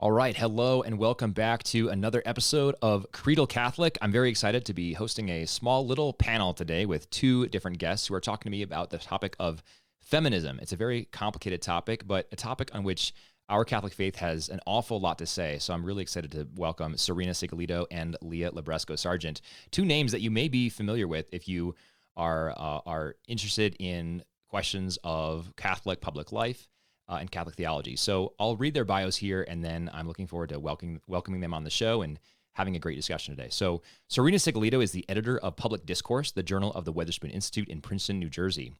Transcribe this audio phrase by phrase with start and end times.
[0.00, 0.36] All right.
[0.36, 3.98] Hello and welcome back to another episode of Creedal Catholic.
[4.00, 8.06] I'm very excited to be hosting a small little panel today with two different guests
[8.06, 9.60] who are talking to me about the topic of
[10.00, 10.60] feminism.
[10.62, 13.12] It's a very complicated topic, but a topic on which
[13.48, 15.58] our Catholic faith has an awful lot to say.
[15.58, 19.40] So I'm really excited to welcome Serena Sigillito and Leah Libresco Sargeant,
[19.72, 21.74] two names that you may be familiar with if you
[22.16, 26.68] are uh, are interested in questions of Catholic public life
[27.08, 27.96] uh, and Catholic theology.
[27.96, 31.54] So I'll read their bios here, and then I'm looking forward to welcoming welcoming them
[31.54, 32.18] on the show and
[32.52, 33.48] having a great discussion today.
[33.50, 37.68] So Serena Sigillito is the editor of Public Discourse, the journal of the Witherspoon Institute
[37.68, 38.72] in Princeton, New Jersey.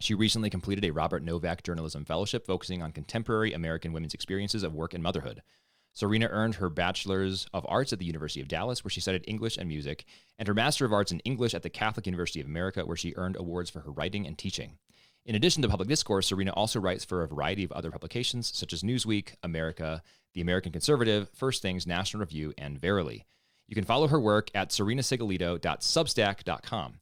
[0.00, 4.74] She recently completed a Robert Novak Journalism Fellowship focusing on contemporary American women's experiences of
[4.74, 5.42] work and motherhood.
[5.94, 9.56] Serena earned her Bachelor's of Arts at the University of Dallas, where she studied English
[9.56, 10.04] and music,
[10.38, 13.14] and her Master of Arts in English at the Catholic University of America, where she
[13.16, 14.76] earned awards for her writing and teaching.
[15.26, 18.72] In addition to public discourse, Serena also writes for a variety of other publications such
[18.72, 23.26] as Newsweek, America, The American Conservative, First Things, National Review, and Verily.
[23.66, 27.00] You can follow her work at serenasigillito.substack.com.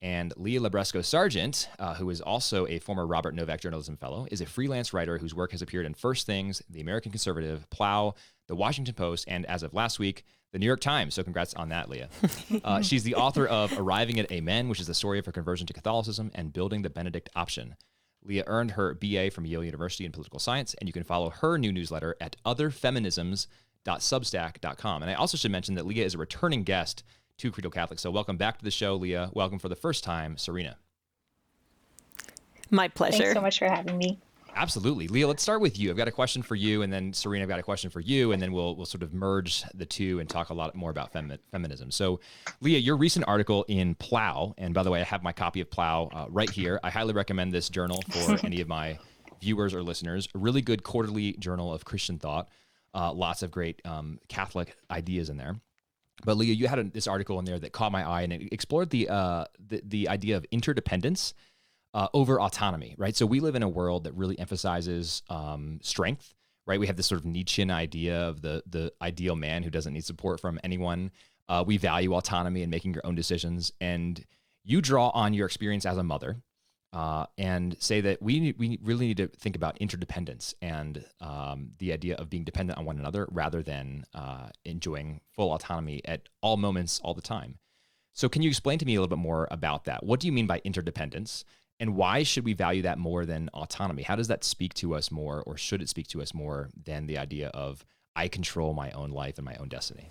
[0.00, 4.40] And Leah Libresco Sargeant, uh, who is also a former Robert Novak Journalism Fellow, is
[4.40, 8.14] a freelance writer whose work has appeared in First Things, The American Conservative, Plough,
[8.46, 11.14] The Washington Post, and as of last week, The New York Times.
[11.14, 12.10] So congrats on that, Leah.
[12.64, 15.66] Uh, she's the author of Arriving at Amen, which is the story of her conversion
[15.66, 17.74] to Catholicism, and Building the Benedict Option.
[18.24, 21.58] Leah earned her BA from Yale University in political science, and you can follow her
[21.58, 25.02] new newsletter at otherfeminisms.substack.com.
[25.02, 27.02] And I also should mention that Leah is a returning guest
[27.38, 27.98] to Creedal Catholic.
[27.98, 29.30] So welcome back to the show, Leah.
[29.32, 30.76] Welcome for the first time, Serena.
[32.70, 33.18] My pleasure.
[33.18, 34.18] Thanks so much for having me.
[34.54, 35.28] Absolutely, Leah.
[35.28, 35.90] Let's start with you.
[35.90, 38.32] I've got a question for you, and then Serena, I've got a question for you,
[38.32, 41.12] and then we'll we'll sort of merge the two and talk a lot more about
[41.12, 41.92] femi- feminism.
[41.92, 42.18] So,
[42.60, 45.70] Leah, your recent article in Plough, and by the way, I have my copy of
[45.70, 46.80] Plough uh, right here.
[46.82, 48.98] I highly recommend this journal for any of my
[49.40, 50.28] viewers or listeners.
[50.34, 52.48] A really good quarterly journal of Christian thought.
[52.92, 55.54] Uh, lots of great um, Catholic ideas in there.
[56.24, 58.48] But Leah, you had a, this article in there that caught my eye, and it
[58.52, 61.34] explored the uh, the, the idea of interdependence
[61.94, 62.94] uh, over autonomy.
[62.98, 63.16] Right.
[63.16, 66.34] So we live in a world that really emphasizes um, strength.
[66.66, 66.78] Right.
[66.78, 70.04] We have this sort of Nietzschean idea of the the ideal man who doesn't need
[70.04, 71.10] support from anyone.
[71.48, 74.24] Uh, we value autonomy and making your own decisions, and
[74.64, 76.42] you draw on your experience as a mother
[76.92, 81.92] uh, and say that we we really need to think about interdependence and um, the
[81.92, 86.56] idea of being dependent on one another rather than uh, enjoying full autonomy at all
[86.56, 87.58] moments all the time.
[88.14, 90.04] So, can you explain to me a little bit more about that?
[90.04, 91.44] What do you mean by interdependence,
[91.78, 94.02] and why should we value that more than autonomy?
[94.02, 97.06] How does that speak to us more, or should it speak to us more than
[97.06, 97.84] the idea of
[98.16, 100.08] I control my own life and my own destiny?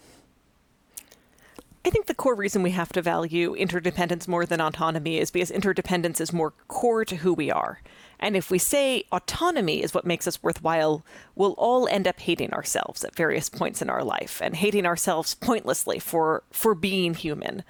[1.86, 5.52] I think the core reason we have to value interdependence more than autonomy is because
[5.52, 7.82] interdependence is more core to who we are.
[8.20, 11.06] And if we say autonomy is what makes us worthwhile,
[11.36, 15.36] we'll all end up hating ourselves at various points in our life and hating ourselves
[15.36, 17.64] pointlessly for, for being human.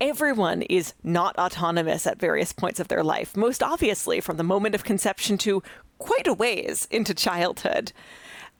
[0.00, 4.74] Everyone is not autonomous at various points of their life, most obviously from the moment
[4.74, 5.62] of conception to
[5.98, 7.92] quite a ways into childhood.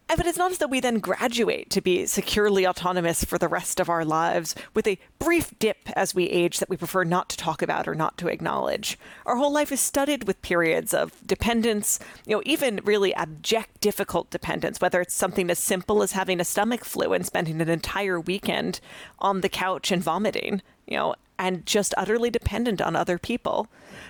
[0.09, 3.81] But it's not as though we then graduate to be securely autonomous for the rest
[3.81, 7.37] of our lives with a brief dip as we age that we prefer not to
[7.37, 8.99] talk about or not to acknowledge.
[9.27, 14.31] Our whole life is studded with periods of dependence, you know, even really abject, difficult
[14.31, 18.21] dependence, whether it's something as simple as having a stomach flu and spending an entire
[18.21, 18.81] weekend
[19.19, 23.69] on the couch and vomiting, you know, and just utterly dependent on other people,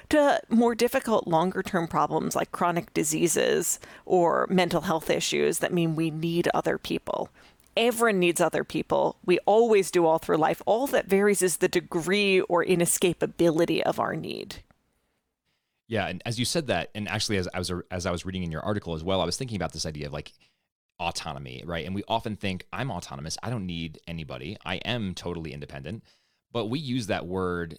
[0.08, 5.96] to more difficult longer term problems like chronic diseases or mental health issues that mean
[5.96, 7.28] we need other people.
[7.76, 9.16] Everyone needs other people.
[9.24, 10.62] We always do all through life.
[10.64, 14.56] All that varies is the degree or inescapability of our need.
[15.88, 18.42] Yeah, and as you said that, and actually as I was as I was reading
[18.42, 20.32] in your article as well, I was thinking about this idea of like
[20.98, 21.84] autonomy, right?
[21.84, 23.36] And we often think I'm autonomous.
[23.42, 24.56] I don't need anybody.
[24.64, 26.02] I am totally independent
[26.56, 27.78] but we use that word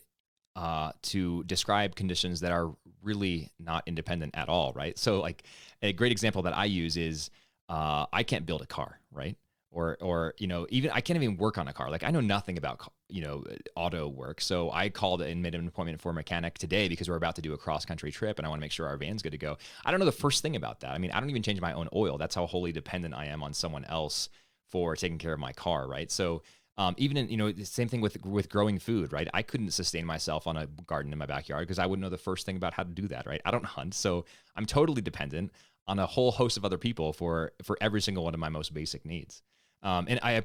[0.56, 5.00] uh, to describe conditions that are really not independent at all, right?
[5.00, 5.42] So, like
[5.82, 7.32] a great example that I use is
[7.70, 9.36] uh, I can't build a car, right?
[9.72, 11.90] Or, or you know, even I can't even work on a car.
[11.90, 13.44] Like I know nothing about you know
[13.76, 17.16] auto work, so I called and made an appointment for a mechanic today because we're
[17.16, 19.24] about to do a cross country trip, and I want to make sure our van's
[19.24, 19.58] good to go.
[19.86, 20.92] I don't know the first thing about that.
[20.92, 22.20] I mean, I don't even change my own oil.
[22.20, 24.30] That's how wholly dependent I am on someone else
[24.70, 26.12] for taking care of my car, right?
[26.12, 26.44] So
[26.78, 29.28] um, even in you know the same thing with with growing food, right?
[29.34, 32.18] I couldn't sustain myself on a garden in my backyard because I wouldn't know the
[32.18, 33.42] first thing about how to do that, right?
[33.46, 34.26] I don't hunt, so
[34.56, 35.52] I'm totally dependent
[35.88, 38.74] on a whole host of other people for for every single one of my most
[38.74, 39.42] basic needs.
[39.82, 40.44] Um, and I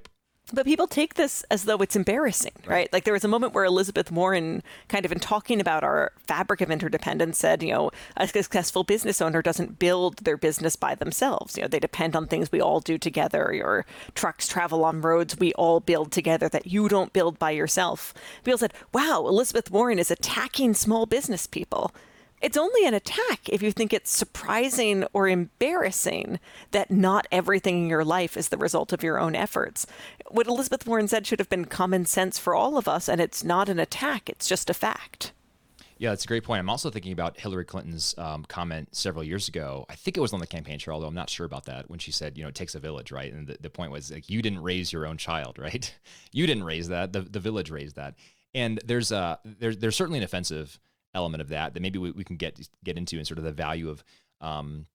[0.52, 2.68] But people take this as though it's embarrassing, right?
[2.68, 2.92] right?
[2.92, 6.60] Like there was a moment where Elizabeth Warren, kind of in talking about our fabric
[6.60, 11.56] of interdependence, said, you know, a successful business owner doesn't build their business by themselves.
[11.56, 13.52] You know, they depend on things we all do together.
[13.54, 18.12] Your trucks travel on roads we all build together that you don't build by yourself.
[18.44, 21.92] People said, wow, Elizabeth Warren is attacking small business people.
[22.42, 26.40] It's only an attack if you think it's surprising or embarrassing
[26.72, 29.86] that not everything in your life is the result of your own efforts.
[30.28, 33.44] What Elizabeth Warren said should have been common sense for all of us, and it's
[33.44, 35.32] not an attack, it's just a fact.
[35.98, 36.58] Yeah, that's a great point.
[36.58, 39.86] I'm also thinking about Hillary Clinton's um, comment several years ago.
[39.88, 42.00] I think it was on the campaign trail, although I'm not sure about that, when
[42.00, 43.32] she said, you know, it takes a village, right?
[43.32, 45.94] And the, the point was like, you didn't raise your own child, right?
[46.32, 47.12] you didn't raise that.
[47.12, 48.16] The, the village raised that.
[48.52, 50.80] And there's a, there's, there's certainly an offensive
[51.14, 53.52] element of that that maybe we, we can get get into and sort of the
[53.52, 54.02] value of
[54.40, 54.86] um,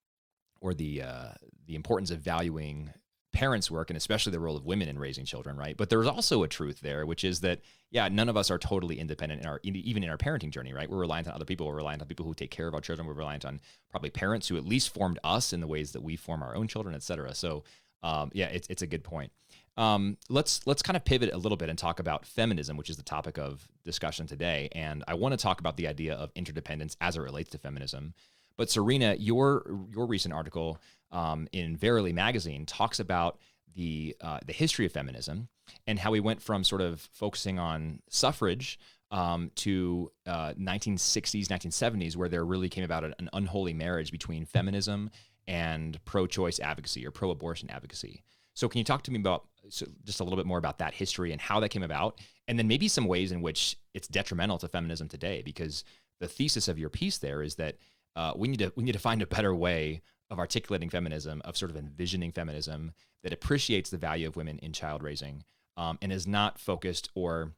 [0.61, 1.29] or the uh,
[1.65, 2.91] the importance of valuing
[3.33, 5.77] parents' work and especially the role of women in raising children, right?
[5.77, 7.59] But there's also a truth there, which is that
[7.91, 10.89] yeah, none of us are totally independent in our even in our parenting journey, right?
[10.89, 11.67] We're reliant on other people.
[11.67, 13.07] We're reliant on people who take care of our children.
[13.07, 13.61] We're reliant on
[13.91, 16.67] probably parents who at least formed us in the ways that we form our own
[16.67, 17.35] children, et cetera.
[17.35, 17.63] So
[18.03, 19.31] um, yeah, it's it's a good point.
[19.77, 22.97] Um, let's let's kind of pivot a little bit and talk about feminism, which is
[22.97, 24.69] the topic of discussion today.
[24.73, 28.13] And I want to talk about the idea of interdependence as it relates to feminism.
[28.57, 30.79] But Serena, your your recent article
[31.11, 33.37] um, in Verily magazine talks about
[33.75, 35.47] the uh, the history of feminism
[35.85, 38.79] and how we went from sort of focusing on suffrage
[39.11, 45.09] um, to uh, 1960s, 1970s, where there really came about an unholy marriage between feminism
[45.47, 48.23] and pro-choice advocacy or pro-abortion advocacy.
[48.53, 50.93] So, can you talk to me about so just a little bit more about that
[50.93, 54.57] history and how that came about, and then maybe some ways in which it's detrimental
[54.59, 55.41] to feminism today?
[55.43, 55.83] Because
[56.19, 57.75] the thesis of your piece there is that
[58.15, 61.55] uh, we need to we need to find a better way of articulating feminism, of
[61.55, 62.91] sort of envisioning feminism
[63.23, 65.43] that appreciates the value of women in child raising,
[65.77, 67.51] um, and is not focused or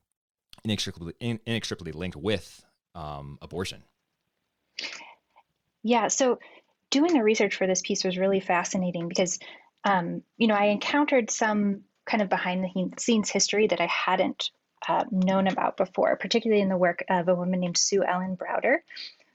[0.63, 2.63] inextricably inextricably linked with
[2.95, 3.83] um, abortion.
[5.83, 6.07] Yeah.
[6.09, 6.39] So
[6.89, 9.39] doing the research for this piece was really fascinating because
[9.83, 14.49] um, you know, I encountered some kind of behind the scenes history that I hadn't
[14.87, 18.77] uh, known about before, particularly in the work of a woman named Sue Ellen Browder,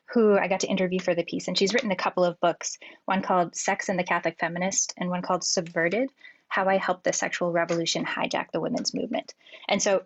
[0.07, 1.49] who I got to interview for the piece.
[1.49, 5.11] And she's written a couple of books, one called Sex and the Catholic Feminist, and
[5.11, 6.11] one called Subverted
[6.49, 9.35] How I Helped the Sexual Revolution Hijack the Women's Movement.
[9.69, 10.03] And so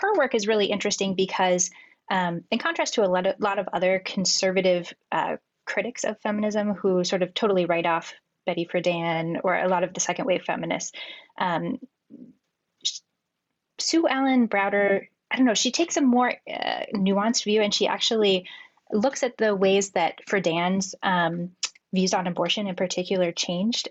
[0.00, 1.70] her work is really interesting because,
[2.10, 5.36] um, in contrast to a lot of, lot of other conservative uh,
[5.66, 8.14] critics of feminism who sort of totally write off
[8.46, 10.92] Betty Friedan or a lot of the second wave feminists.
[11.38, 11.78] Um,
[13.86, 17.86] Sue Ellen Browder, I don't know, she takes a more uh, nuanced view and she
[17.86, 18.48] actually
[18.90, 21.52] looks at the ways that Friedan's um,
[21.94, 23.88] views on abortion in particular changed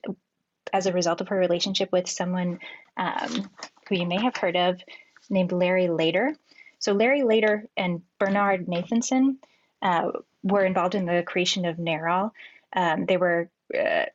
[0.74, 2.60] as a result of her relationship with someone
[2.98, 3.50] um,
[3.88, 4.82] who you may have heard of
[5.30, 6.36] named Larry Lader.
[6.80, 9.38] So Larry Lader and Bernard Nathanson
[9.82, 10.12] uh,
[10.44, 12.32] were involved in the creation of NARAL.
[12.76, 14.08] Um, they were uh,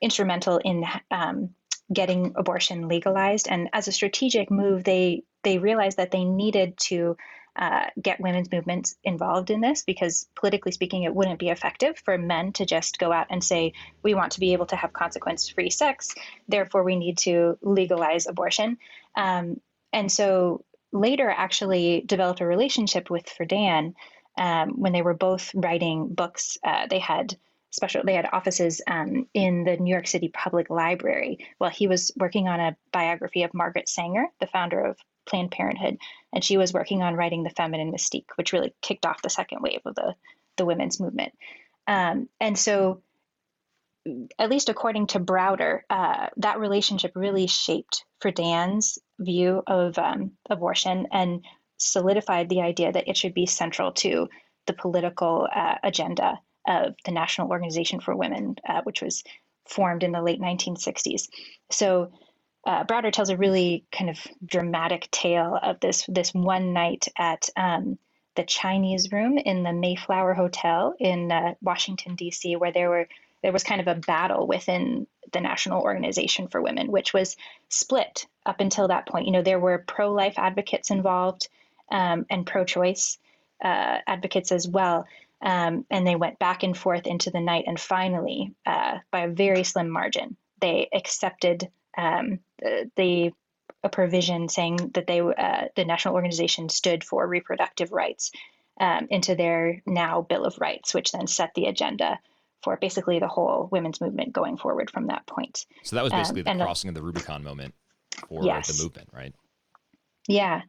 [0.00, 1.56] instrumental in um,
[1.92, 3.48] getting abortion legalized.
[3.48, 7.16] And as a strategic move, they they realized that they needed to
[7.56, 12.18] uh, get women's movements involved in this because politically speaking, it wouldn't be effective for
[12.18, 15.70] men to just go out and say we want to be able to have consequence-free
[15.70, 16.14] sex,
[16.48, 18.78] therefore we need to legalize abortion.
[19.14, 19.60] Um,
[19.92, 23.94] and so Lader, actually developed a relationship with Friedan
[24.38, 26.56] um, when they were both writing books.
[26.64, 27.36] Uh, they had
[27.74, 32.12] special they had offices um, in the new york city public library while he was
[32.16, 34.96] working on a biography of margaret sanger the founder of
[35.26, 35.98] planned parenthood.
[36.32, 39.60] And she was working on writing the feminine mystique which really kicked off the second
[39.62, 40.14] wave of the,
[40.56, 41.32] the women's movement.
[41.86, 43.02] Um, and so
[44.38, 51.06] at least according to browder uh, that relationship really shaped friedan's view of um, abortion
[51.10, 51.44] and
[51.78, 54.28] solidified the idea that it should be central to
[54.66, 59.24] the political uh, agenda of the National Organization for Women, uh, which was
[59.66, 61.28] formed in the late 1960s.
[61.70, 62.12] So
[62.66, 67.48] uh, Browder tells a really kind of dramatic tale of this this one night at
[67.56, 67.98] um,
[68.36, 73.08] the Chinese Room in the Mayflower Hotel in uh, Washington D.C., where there were
[73.42, 77.36] there was kind of a battle within the National Organization for Women, which was
[77.68, 79.26] split up until that point.
[79.26, 81.48] You know, there were pro life advocates involved
[81.90, 83.18] um, and pro choice
[83.62, 85.06] uh, advocates as well.
[85.44, 87.64] Um, and they went back and forth into the night.
[87.66, 93.32] And finally, uh, by a very slim margin, they accepted um, the, the,
[93.82, 98.30] a provision saying that they uh, the national organization stood for reproductive rights
[98.80, 102.18] um, into their now Bill of Rights, which then set the agenda
[102.62, 105.66] for basically the whole women's movement going forward from that point.
[105.82, 107.74] So that was basically um, the crossing of the Rubicon moment.
[108.28, 108.68] for Yes.
[108.68, 109.34] the movement, right?
[110.26, 110.62] Yeah,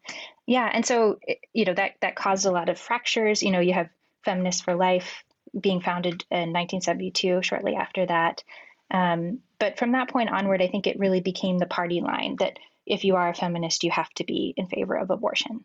[0.46, 1.20] yeah, and so
[1.54, 3.42] you know that that caused a lot of fractures.
[3.42, 3.90] You know, you have
[4.26, 5.24] Feminists for Life
[5.58, 8.44] being founded in 1972, shortly after that.
[8.92, 12.60] Um, but from that point onward, I think it really became the party line that
[12.86, 15.64] if you are a feminist, you have to be in favor of abortion.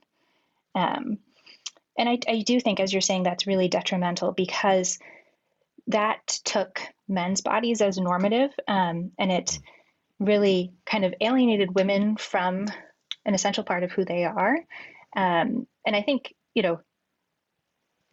[0.75, 1.19] Um,
[1.99, 4.99] and I, I do think, as you're saying, that's really detrimental because
[5.88, 9.59] that took men's bodies as normative, um, and it
[10.19, 12.67] really kind of alienated women from
[13.25, 14.57] an essential part of who they are.
[15.17, 16.81] Um, and I think, you know,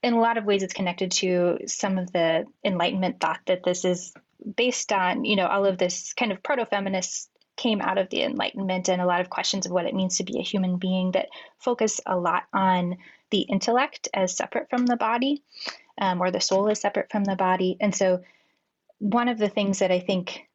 [0.04, 3.84] in a lot of ways, it's connected to some of the Enlightenment thought that this
[3.86, 4.14] is
[4.56, 8.22] based on, you know, all of this kind of proto feminists came out of the
[8.22, 11.12] Enlightenment and a lot of questions of what it means to be a human being
[11.12, 12.98] that focus a lot on
[13.32, 15.44] the intellect as separate from the body,
[15.98, 17.76] um, or the soul is separate from the body.
[17.82, 18.24] And so,
[19.00, 20.47] one of the things that I think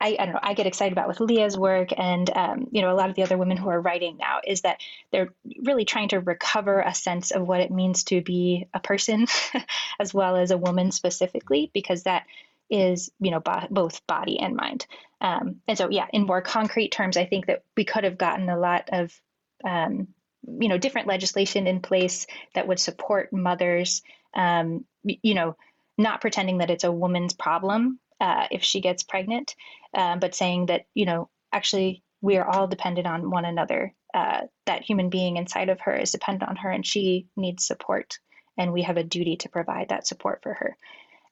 [0.00, 2.92] I, I don't know, I get excited about with Leah's work and, um, you know,
[2.92, 6.08] a lot of the other women who are writing now is that they're really trying
[6.08, 9.26] to recover a sense of what it means to be a person
[10.00, 12.26] as well as a woman specifically, because that
[12.68, 14.86] is, you know, bo- both body and mind.
[15.20, 18.50] Um, and so, yeah, in more concrete terms, I think that we could have gotten
[18.50, 19.18] a lot of,
[19.64, 20.08] um,
[20.46, 24.02] you know, different legislation in place that would support mothers,
[24.34, 25.56] um, you know,
[25.96, 29.54] not pretending that it's a woman's problem uh, if she gets pregnant,
[29.94, 33.94] um, but saying that, you know, actually we are all dependent on one another.
[34.14, 38.18] Uh, that human being inside of her is dependent on her and she needs support.
[38.56, 40.76] And we have a duty to provide that support for her.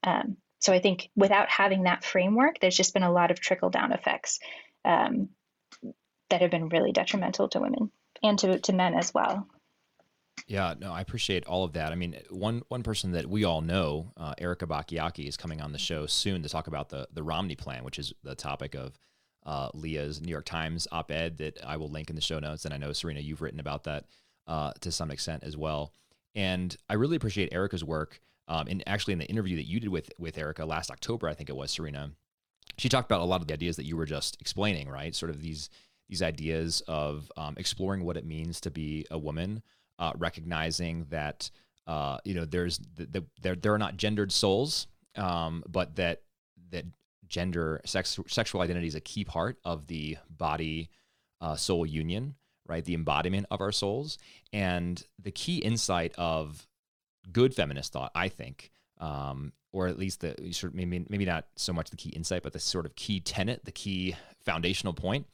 [0.03, 3.71] Um, so I think without having that framework, there's just been a lot of trickle
[3.71, 4.39] down effects
[4.85, 5.31] um,
[6.29, 7.91] that have been really detrimental to women
[8.23, 9.47] and to, to men as well.
[10.47, 11.93] Yeah, no, I appreciate all of that.
[11.93, 15.73] I mean, one one person that we all know, uh, Erika Bachiochi, is coming on
[15.73, 18.99] the show soon to talk about the the Romney Plan, which is the topic of
[19.47, 22.65] uh, Leah's New York Times op-ed that I will link in the show notes.
[22.65, 24.05] And I know Serena, you've written about that
[24.47, 25.93] uh, to some extent as well.
[26.35, 28.21] And I really appreciate Erika's work.
[28.49, 31.35] Um, and actually, in the interview that you did with with Erica last October, I
[31.35, 32.11] think it was Serena,
[32.77, 35.15] she talked about a lot of the ideas that you were just explaining, right?
[35.15, 35.71] Sort of these
[36.09, 39.63] these ideas of um, exploring what it means to be a woman,
[39.99, 41.51] uh, recognizing that
[41.87, 44.87] uh, you know there's the, the, there there are not gendered souls,
[45.17, 46.23] um, but that
[46.71, 46.85] that
[47.29, 50.89] gender sex sexual identity is a key part of the body
[51.41, 52.35] uh, soul union,
[52.67, 52.85] right?
[52.85, 54.19] The embodiment of our souls,
[54.53, 56.67] and the key insight of
[57.33, 61.47] good feminist thought, I think, um, or at least the sort of maybe maybe not
[61.57, 65.27] so much the key insight, but the sort of key tenet, the key foundational point,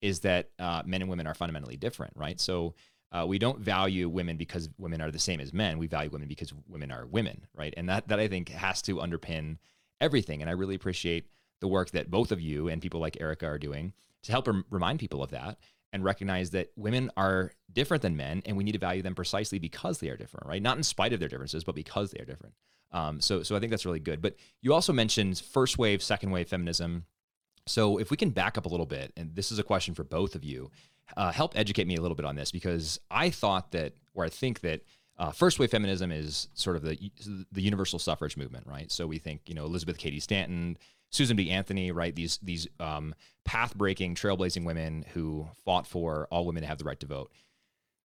[0.00, 2.40] is that uh, men and women are fundamentally different, right?
[2.40, 2.74] So
[3.12, 5.78] uh, we don't value women because women are the same as men.
[5.78, 7.72] We value women because women are women, right?
[7.76, 9.58] And that that I think has to underpin
[10.00, 10.40] everything.
[10.40, 11.26] And I really appreciate
[11.60, 13.92] the work that both of you and people like Erika are doing
[14.24, 15.58] to help rem- remind people of that
[15.92, 19.58] and recognize that women are different than men and we need to value them precisely
[19.58, 20.60] because they are different, right?
[20.60, 22.54] Not in spite of their differences, but because they are different.
[22.92, 24.20] Um, so, so I think that's really good.
[24.20, 27.06] But you also mentioned first wave, second wave feminism.
[27.66, 30.04] So if we can back up a little bit, and this is a question for
[30.04, 30.70] both of you,
[31.16, 34.28] uh, help educate me a little bit on this because I thought that, or I
[34.28, 34.82] think that
[35.18, 36.98] uh, first wave feminism is sort of the
[37.52, 38.90] the universal suffrage movement, right?
[38.90, 40.76] So we think, you know, Elizabeth Cady Stanton,
[41.10, 41.50] Susan B.
[41.50, 42.14] Anthony, right?
[42.14, 46.84] These these um, path breaking, trailblazing women who fought for all women to have the
[46.84, 47.30] right to vote.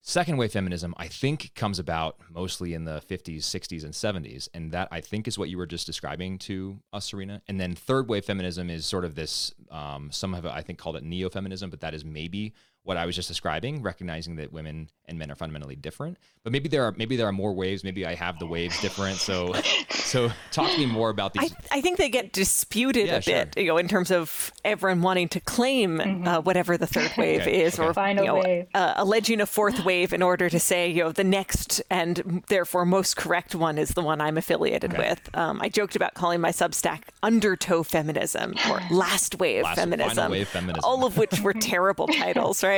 [0.01, 4.49] Second wave feminism, I think, comes about mostly in the 50s, 60s, and 70s.
[4.55, 7.43] And that, I think, is what you were just describing to us, Serena.
[7.49, 10.97] And then third wave feminism is sort of this, um, some have, I think, called
[10.97, 12.55] it neo feminism, but that is maybe
[12.89, 16.17] what I was just describing, recognizing that women and men are fundamentally different.
[16.43, 17.85] But maybe there are maybe there are more waves.
[17.85, 19.19] Maybe I have the waves different.
[19.19, 19.53] So,
[19.91, 21.53] so talk to me more about these.
[21.71, 25.03] I, I think they get disputed Yeah, a bit, you know, in terms of everyone
[25.03, 27.89] wanting to claim uh, whatever the third wave Okay, is, okay.
[27.89, 28.67] or Final you know, wave.
[28.73, 32.87] Uh, alleging a fourth wave in order to say, you know, the next and therefore
[32.87, 35.29] most correct one is the one I'm affiliated with.
[35.35, 40.31] Um, I joked about calling my Substack undertow feminism or last wave Last- final feminism,
[40.33, 40.81] wave feminism.
[40.85, 42.78] all of which were terrible titles, right?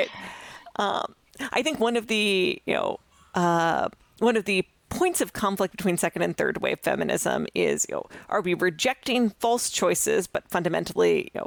[0.76, 1.14] Um,
[1.52, 2.98] I think one of the, you know,
[3.34, 3.88] uh,
[4.18, 8.06] one of the points of conflict between second and third wave feminism is, you know,
[8.28, 11.46] are we rejecting false choices, but fundamentally, you know,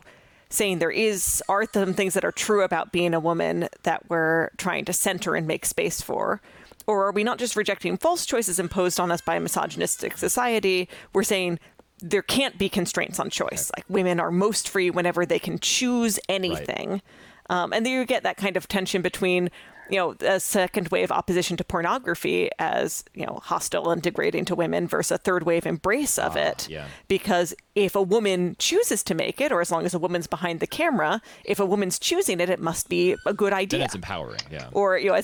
[0.49, 4.49] saying there is are some things that are true about being a woman that we're
[4.57, 6.41] trying to center and make space for?
[6.85, 10.89] Or are we not just rejecting false choices imposed on us by a misogynistic society?
[11.13, 11.59] We're saying
[11.99, 13.71] there can't be constraints on choice.
[13.75, 17.01] Like women are most free whenever they can choose anything.
[17.49, 19.49] Um, and then you get that kind of tension between
[19.89, 24.55] you know, a second wave opposition to pornography as, you know, hostile and degrading to
[24.55, 26.69] women versus a third wave embrace of uh, it.
[26.69, 26.87] Yeah.
[27.07, 30.59] Because if a woman chooses to make it, or as long as a woman's behind
[30.59, 33.79] the camera, if a woman's choosing it, it must be a good idea.
[33.79, 34.69] Then it's empowering, yeah.
[34.71, 35.21] Or, you know,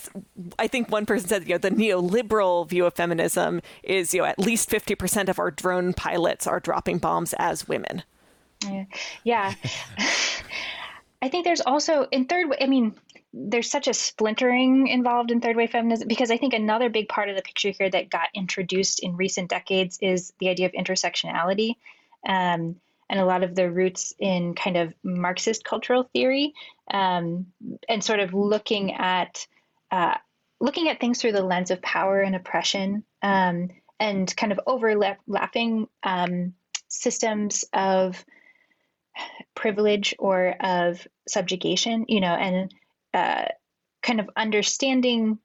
[0.58, 4.28] I think one person said, you know, the neoliberal view of feminism is, you know,
[4.28, 8.04] at least 50% of our drone pilots are dropping bombs as women.
[8.64, 8.86] Yeah.
[9.24, 9.54] yeah.
[11.22, 12.96] I think there's also in third I mean,
[13.34, 17.30] there's such a splintering involved in third wave feminism because I think another big part
[17.30, 21.76] of the picture here that got introduced in recent decades is the idea of intersectionality.
[22.28, 22.78] Um,
[23.10, 26.54] and a lot of the roots in kind of Marxist cultural theory,
[26.92, 27.48] um,
[27.88, 29.48] and sort of looking at
[29.92, 30.16] uh,
[30.60, 35.88] looking at things through the lens of power and oppression, um, and kind of overlapping
[36.04, 36.54] um,
[36.88, 38.24] systems of
[39.56, 42.74] privilege or of subjugation, you know, and
[43.14, 43.46] uh,
[44.02, 45.40] kind of understanding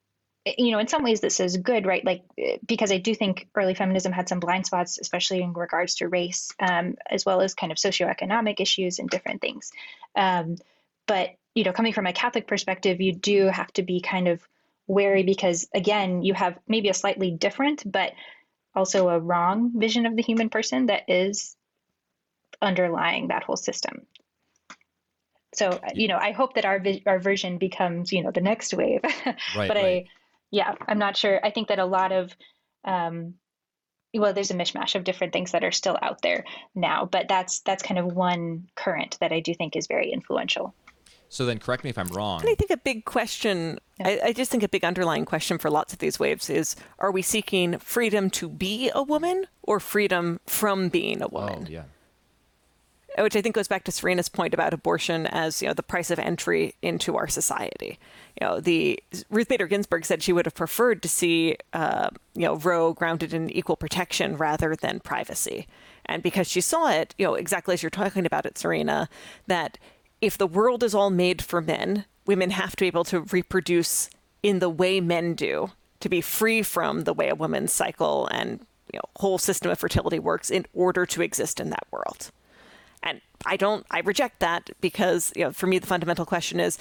[0.45, 2.05] you know in some ways this is good right?
[2.05, 2.23] Like
[2.65, 6.51] because i do think early feminism had some blind spots especially in regards to race
[6.59, 9.71] um, as well as kind of socioeconomic issues and different things.
[10.15, 10.57] Um,
[11.07, 14.41] but you know coming from a catholic perspective you do have to be kind of
[14.87, 18.13] wary because again you have maybe a slightly different but
[18.75, 21.55] also a wrong vision of the human person that is
[22.61, 24.05] underlying that whole system
[25.55, 28.73] so uh, you know, I hope that our our version becomes you know the next
[28.73, 29.01] wave.
[29.55, 29.85] Right, but right.
[29.85, 30.05] I,
[30.51, 31.39] yeah, I'm not sure.
[31.43, 32.35] I think that a lot of
[32.83, 33.35] um,
[34.13, 37.61] well, there's a mishmash of different things that are still out there now, but that's
[37.61, 40.73] that's kind of one current that I do think is very influential.
[41.27, 42.41] So then, correct me if I'm wrong.
[42.41, 44.07] And I think a big question, yeah.
[44.07, 47.11] I, I, just think a big underlying question for lots of these waves is: Are
[47.11, 51.65] we seeking freedom to be a woman or freedom from being a woman?
[51.67, 51.83] Oh, yeah
[53.17, 56.11] which I think goes back to Serena's point about abortion as you know the price
[56.11, 57.97] of entry into our society.
[58.39, 62.43] You know, the Ruth Bader Ginsburg said she would have preferred to see uh, you
[62.43, 65.67] know Roe grounded in equal protection rather than privacy,
[66.05, 69.09] and because she saw it, you know, exactly as you're talking about it, Serena,
[69.47, 69.77] that
[70.21, 74.09] if the world is all made for men, women have to be able to reproduce
[74.43, 78.65] in the way men do, to be free from the way a woman's cycle and
[78.93, 82.31] you know, whole system of fertility works in order to exist in that world.
[83.05, 86.77] And I don't, I reject that because, you know, for me, the fundamental question is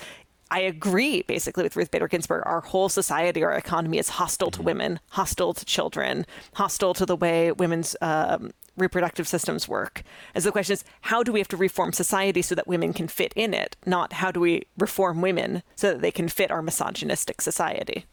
[0.50, 2.42] I agree basically with Ruth Bader Ginsburg.
[2.46, 7.16] Our whole society, our economy is hostile to women, hostile to children, hostile to the
[7.16, 10.02] way women's um, reproductive systems work.
[10.34, 12.92] And so the question is, how do we have to reform society so that women
[12.92, 13.76] can fit in it?
[13.87, 18.06] Not how do we reform women so that they can fit our misogynistic society?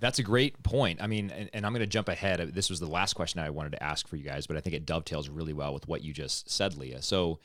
[0.00, 1.00] That's a great point.
[1.00, 2.40] I mean, and, and I'm going to jump ahead.
[2.54, 4.74] This was the last question I wanted to ask for you guys, but I think
[4.74, 7.02] it dovetails really well with what you just said, Leah.
[7.02, 7.38] So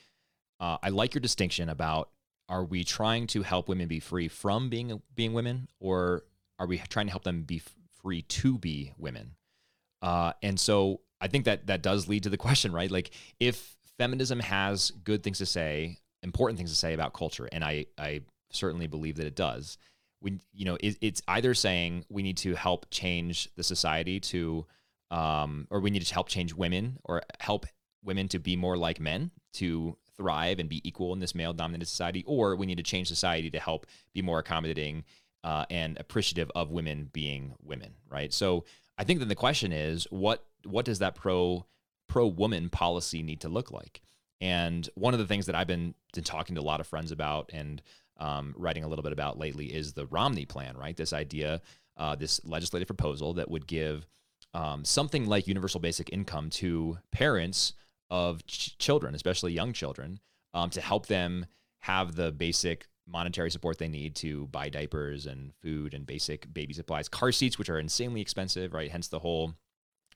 [0.59, 2.09] uh, I like your distinction about
[2.49, 6.23] are we trying to help women be free from being being women, or
[6.57, 7.61] are we trying to help them be
[8.01, 9.35] free to be women?
[10.01, 12.89] Uh, and so I think that that does lead to the question, right?
[12.89, 17.63] Like if feminism has good things to say, important things to say about culture, and
[17.63, 19.77] I I certainly believe that it does
[20.21, 24.65] we you know it, it's either saying we need to help change the society to
[25.11, 27.65] um, or we need to help change women or help
[28.03, 31.87] women to be more like men to thrive and be equal in this male dominated
[31.87, 35.03] society or we need to change society to help be more accommodating
[35.43, 38.33] uh, and appreciative of women being women right?
[38.33, 38.65] So
[38.97, 41.65] i think that the question is what what does that pro
[42.07, 44.01] pro woman policy need to look like?
[44.41, 47.11] And one of the things that i've been, been talking to a lot of friends
[47.11, 47.81] about and
[48.19, 50.95] um, writing a little bit about lately is the Romney plan, right?
[50.95, 51.61] This idea,
[51.97, 54.05] uh, this legislative proposal that would give
[54.53, 57.73] um, something like universal basic income to parents
[58.09, 60.19] of ch- children, especially young children,
[60.53, 61.45] um, to help them
[61.79, 66.73] have the basic monetary support they need to buy diapers and food and basic baby
[66.73, 68.91] supplies, car seats, which are insanely expensive, right?
[68.91, 69.53] Hence the whole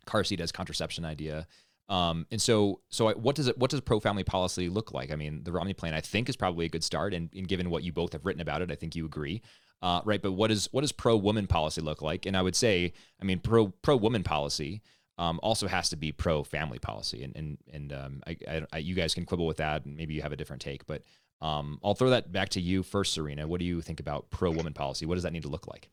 [0.06, 1.48] car seat as contraception idea.
[1.90, 5.12] Um, and so, so what does it, what does pro family policy look like?
[5.12, 7.14] I mean, the Romney plan, I think, is probably a good start.
[7.14, 9.42] And, and given what you both have written about it, I think you agree,
[9.82, 10.22] uh, right?
[10.22, 12.26] But what is what does pro woman policy look like?
[12.26, 14.82] And I would say, I mean, pro pro woman policy
[15.18, 17.24] um, also has to be pro family policy.
[17.24, 20.14] And and and um, I, I, I, you guys can quibble with that, and maybe
[20.14, 20.86] you have a different take.
[20.86, 21.04] But
[21.42, 23.46] um, I'll throw that back to you first, Serena.
[23.46, 25.06] What do you think about pro woman policy?
[25.06, 25.90] What does that need to look like?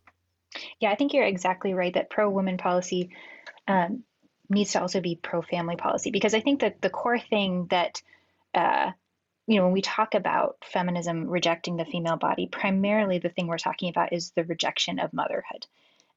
[0.80, 3.10] Yeah, I think you're exactly right that pro woman policy
[3.68, 4.04] um,
[4.50, 8.02] needs to also be pro family policy because I think that the core thing that
[8.54, 8.90] uh,
[9.46, 13.58] you know when we talk about feminism rejecting the female body, primarily the thing we're
[13.58, 15.66] talking about is the rejection of motherhood,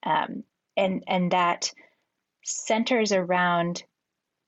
[0.04, 0.44] um,
[0.76, 1.72] and and that
[2.44, 3.84] centers around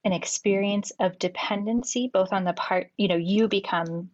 [0.03, 4.09] an experience of dependency, both on the part you know you become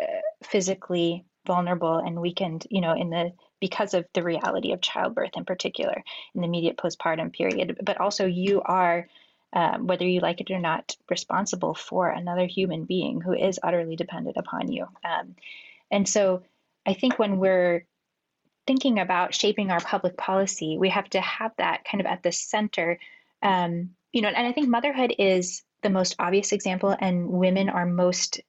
[0.00, 0.06] uh,
[0.44, 5.44] physically vulnerable and weakened, you know, in the because of the reality of childbirth in
[5.44, 6.02] particular
[6.34, 7.78] in the immediate postpartum period.
[7.80, 9.06] But also, you are,
[9.52, 13.94] um, whether you like it or not, responsible for another human being who is utterly
[13.94, 14.88] dependent upon you.
[15.04, 15.36] Um,
[15.92, 16.42] and so,
[16.84, 17.86] I think when we're
[18.66, 22.32] thinking about shaping our public policy, we have to have that kind of at the
[22.32, 22.98] center.
[23.42, 27.86] Um, you know, and I think motherhood is the most obvious example, and women are
[27.86, 28.40] most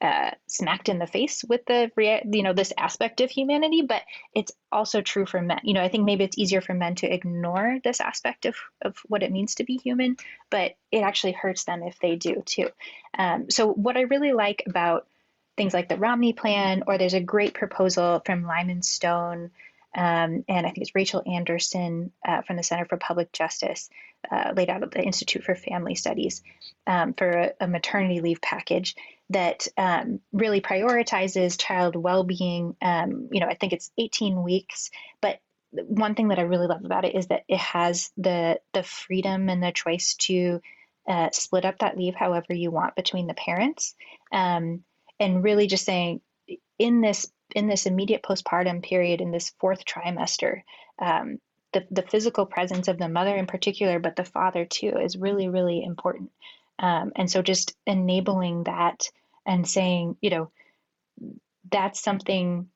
[0.00, 1.90] uh, smacked in the face with the
[2.30, 4.02] you know this aspect of humanity but
[4.34, 7.12] it's also true for men you know i think maybe it's easier for men to
[7.12, 10.16] ignore this aspect of, of what it means to be human
[10.48, 12.68] but it actually hurts them if they do too.
[13.18, 15.06] Um, so what i really like about
[15.56, 19.50] things like the romney plan or there's a great proposal from lyman stone
[19.94, 23.90] um, and I think it's Rachel Anderson uh, from the Center for Public Justice
[24.30, 26.42] uh, laid out at the Institute for Family Studies
[26.86, 28.94] um, for a, a, maternity leave package
[29.30, 32.76] that um, really prioritizes child well-being.
[32.82, 34.90] Um, you know, I think it's 18 weeks,
[35.20, 35.40] but
[35.70, 39.48] one thing that I really love about it is that it has the the freedom
[39.48, 40.60] and the choice to
[41.08, 43.94] uh, split up that leave however you want between the parents,
[44.32, 44.82] um,
[45.20, 46.20] and really just saying
[46.78, 50.62] in this in this immediate postpartum period in this fourth trimester
[50.98, 51.38] um,
[51.72, 55.48] the, the physical presence of the mother in particular but the father too is really
[55.48, 56.30] really important
[56.78, 59.08] um, and so just enabling that
[59.50, 60.50] and saying you know
[61.70, 62.68] that's something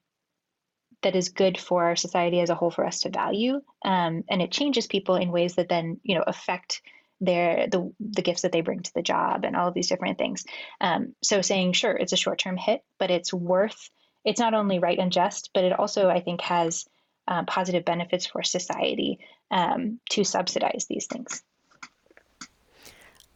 [1.02, 4.42] that is good for our society as a whole for us to value um, and
[4.42, 6.82] it changes people in ways that then you know affect
[7.20, 10.18] their the the gifts that they bring to the job and all of these different
[10.18, 10.44] things
[10.80, 13.90] um, so saying sure it's a short-term hit but it's worth
[14.24, 16.86] it's not only right and just, but it also, I think, has
[17.28, 19.18] uh, positive benefits for society
[19.50, 21.42] um, to subsidize these things.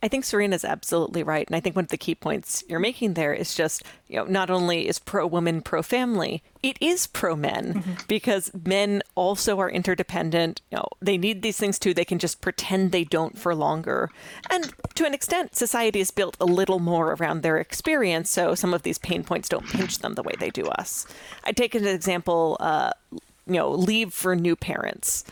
[0.00, 1.46] I think Serena's absolutely right.
[1.48, 4.24] And I think one of the key points you're making there is just, you know,
[4.24, 7.92] not only is pro woman, pro family, it is pro men mm-hmm.
[8.06, 10.62] because men also are interdependent.
[10.70, 11.94] You know, they need these things too.
[11.94, 14.10] They can just pretend they don't for longer.
[14.50, 18.30] And to an extent, society is built a little more around their experience.
[18.30, 21.08] So some of these pain points don't pinch them the way they do us.
[21.42, 25.24] I take an example, uh, you know, leave for new parents.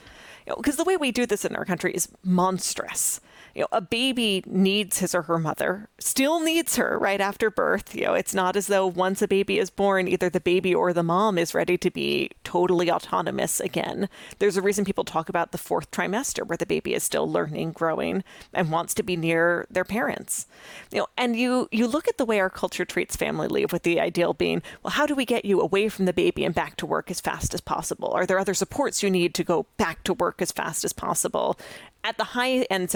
[0.45, 3.21] Because you know, the way we do this in our country is monstrous
[3.57, 7.95] you know, a baby needs his or her mother, still needs her right after birth.
[7.95, 10.93] You know, it's not as though once a baby is born, either the baby or
[10.93, 14.11] the mom is ready to be totally autonomous again.
[14.41, 17.73] There's a reason people talk about the fourth trimester where the baby is still learning,
[17.73, 20.47] growing, and wants to be near their parents.
[20.93, 23.85] You know, and you you look at the way our culture treats family leave with
[23.85, 26.77] the ideal being, well, how do we get you away from the baby and back
[26.77, 28.13] to work as fast as possible?
[28.13, 31.59] Are there other supports you need to go back to work as fast as possible?
[32.07, 32.89] at the high end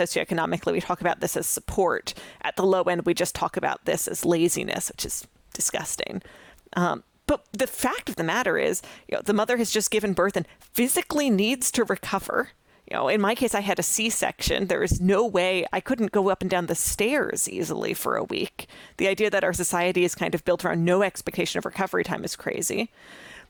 [0.50, 2.14] socioeconomically, we talk about this as support.
[2.42, 6.22] At the low end, we just talk about this as laziness, which is disgusting.
[6.74, 10.14] Um, but the fact of the matter is, you know, the mother has just given
[10.14, 12.50] birth and physically needs to recover.
[12.90, 14.66] You know, in my case, I had a C-section.
[14.66, 18.24] There is no way I couldn't go up and down the stairs easily for a
[18.24, 18.66] week.
[18.96, 22.24] The idea that our society is kind of built around no expectation of recovery time
[22.24, 22.90] is crazy.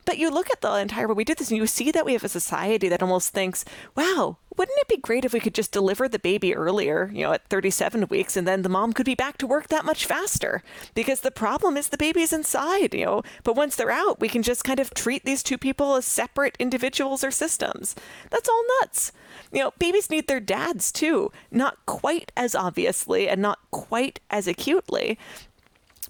[0.05, 2.13] But you look at the entire way we do this and you see that we
[2.15, 5.73] have a society that almost thinks, wow, wouldn't it be great if we could just
[5.73, 9.15] deliver the baby earlier, you know, at 37 weeks, and then the mom could be
[9.15, 10.63] back to work that much faster?
[10.95, 14.43] Because the problem is the baby's inside, you know, but once they're out, we can
[14.43, 17.95] just kind of treat these two people as separate individuals or systems.
[18.31, 19.13] That's all nuts.
[19.53, 24.47] You know, babies need their dads too, not quite as obviously and not quite as
[24.47, 25.19] acutely,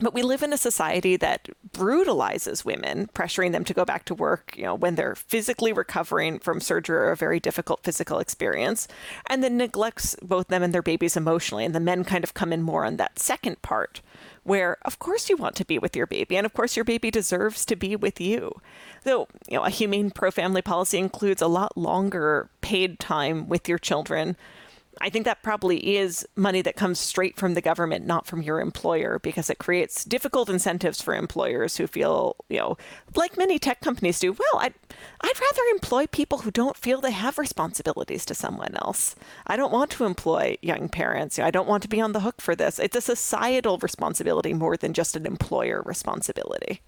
[0.00, 4.14] but we live in a society that brutalizes women, pressuring them to go back to
[4.14, 8.88] work, you know, when they're physically recovering from surgery or a very difficult physical experience,
[9.26, 11.64] and then neglects both them and their babies emotionally.
[11.64, 14.00] And the men kind of come in more on that second part,
[14.42, 17.10] where of course you want to be with your baby, and of course your baby
[17.10, 18.60] deserves to be with you.
[19.04, 23.78] Though, you know, a humane pro-family policy includes a lot longer paid time with your
[23.78, 24.36] children
[25.00, 28.60] I think that probably is money that comes straight from the government, not from your
[28.60, 32.76] employer, because it creates difficult incentives for employers who feel, you know,
[33.14, 34.32] like many tech companies do.
[34.32, 34.74] Well, I'd,
[35.20, 39.14] I'd rather employ people who don't feel they have responsibilities to someone else.
[39.46, 41.38] I don't want to employ young parents.
[41.38, 42.78] I don't want to be on the hook for this.
[42.78, 46.82] It's a societal responsibility more than just an employer responsibility.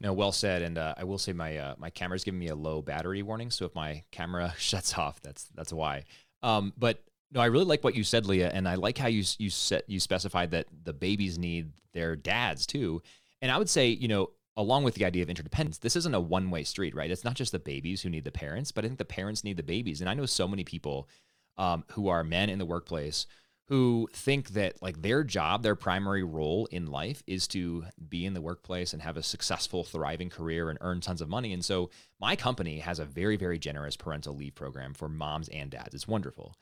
[0.00, 0.62] No, well said.
[0.62, 3.52] And uh, I will say my uh, my camera's giving me a low battery warning,
[3.52, 6.04] so if my camera shuts off, that's that's why.
[6.42, 9.24] Um, but no, I really like what you said, Leah, and I like how you
[9.38, 13.02] you set you specified that the babies need their dads too.
[13.40, 16.20] And I would say, you know, along with the idea of interdependence, this isn't a
[16.20, 17.10] one way street, right?
[17.10, 19.56] It's not just the babies who need the parents, but I think the parents need
[19.56, 20.00] the babies.
[20.00, 21.08] And I know so many people
[21.56, 23.26] um, who are men in the workplace
[23.68, 28.34] who think that like their job, their primary role in life is to be in
[28.34, 31.52] the workplace and have a successful, thriving career and earn tons of money.
[31.54, 31.88] And so
[32.20, 35.94] my company has a very, very generous parental leave program for moms and dads.
[35.94, 36.54] It's wonderful.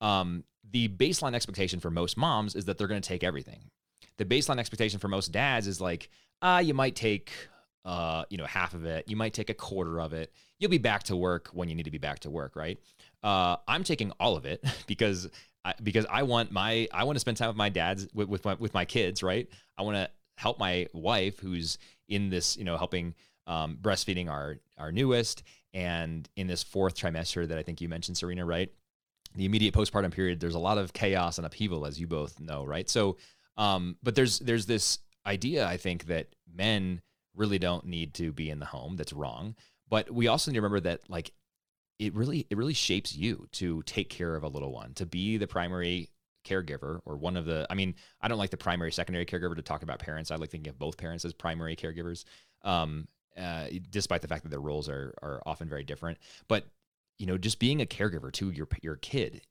[0.00, 3.70] Um, the baseline expectation for most moms is that they're going to take everything.
[4.18, 6.10] The baseline expectation for most dads is like,
[6.42, 7.30] uh, you might take,
[7.84, 9.08] uh, you know, half of it.
[9.08, 10.32] You might take a quarter of it.
[10.58, 12.78] You'll be back to work when you need to be back to work, right?
[13.22, 15.28] Uh, I'm taking all of it because
[15.64, 18.44] I, because I want my I want to spend time with my dad's with, with
[18.44, 19.48] my with my kids, right?
[19.76, 21.78] I want to help my wife who's
[22.08, 23.14] in this, you know, helping
[23.46, 25.42] um, breastfeeding our our newest
[25.74, 28.70] and in this fourth trimester that I think you mentioned, Serena, right?
[29.36, 32.64] The immediate postpartum period, there's a lot of chaos and upheaval, as you both know,
[32.64, 32.88] right?
[32.88, 33.16] So,
[33.56, 37.02] um, but there's there's this idea I think that men
[37.34, 38.96] really don't need to be in the home.
[38.96, 39.54] That's wrong.
[39.88, 41.32] But we also need to remember that like
[41.98, 45.36] it really it really shapes you to take care of a little one, to be
[45.36, 46.10] the primary
[46.44, 49.62] caregiver or one of the I mean, I don't like the primary secondary caregiver to
[49.62, 50.30] talk about parents.
[50.30, 52.24] I like thinking of both parents as primary caregivers.
[52.62, 56.18] Um, uh, despite the fact that their roles are are often very different.
[56.48, 56.64] But
[57.18, 59.42] you know, just being a caregiver to your your kid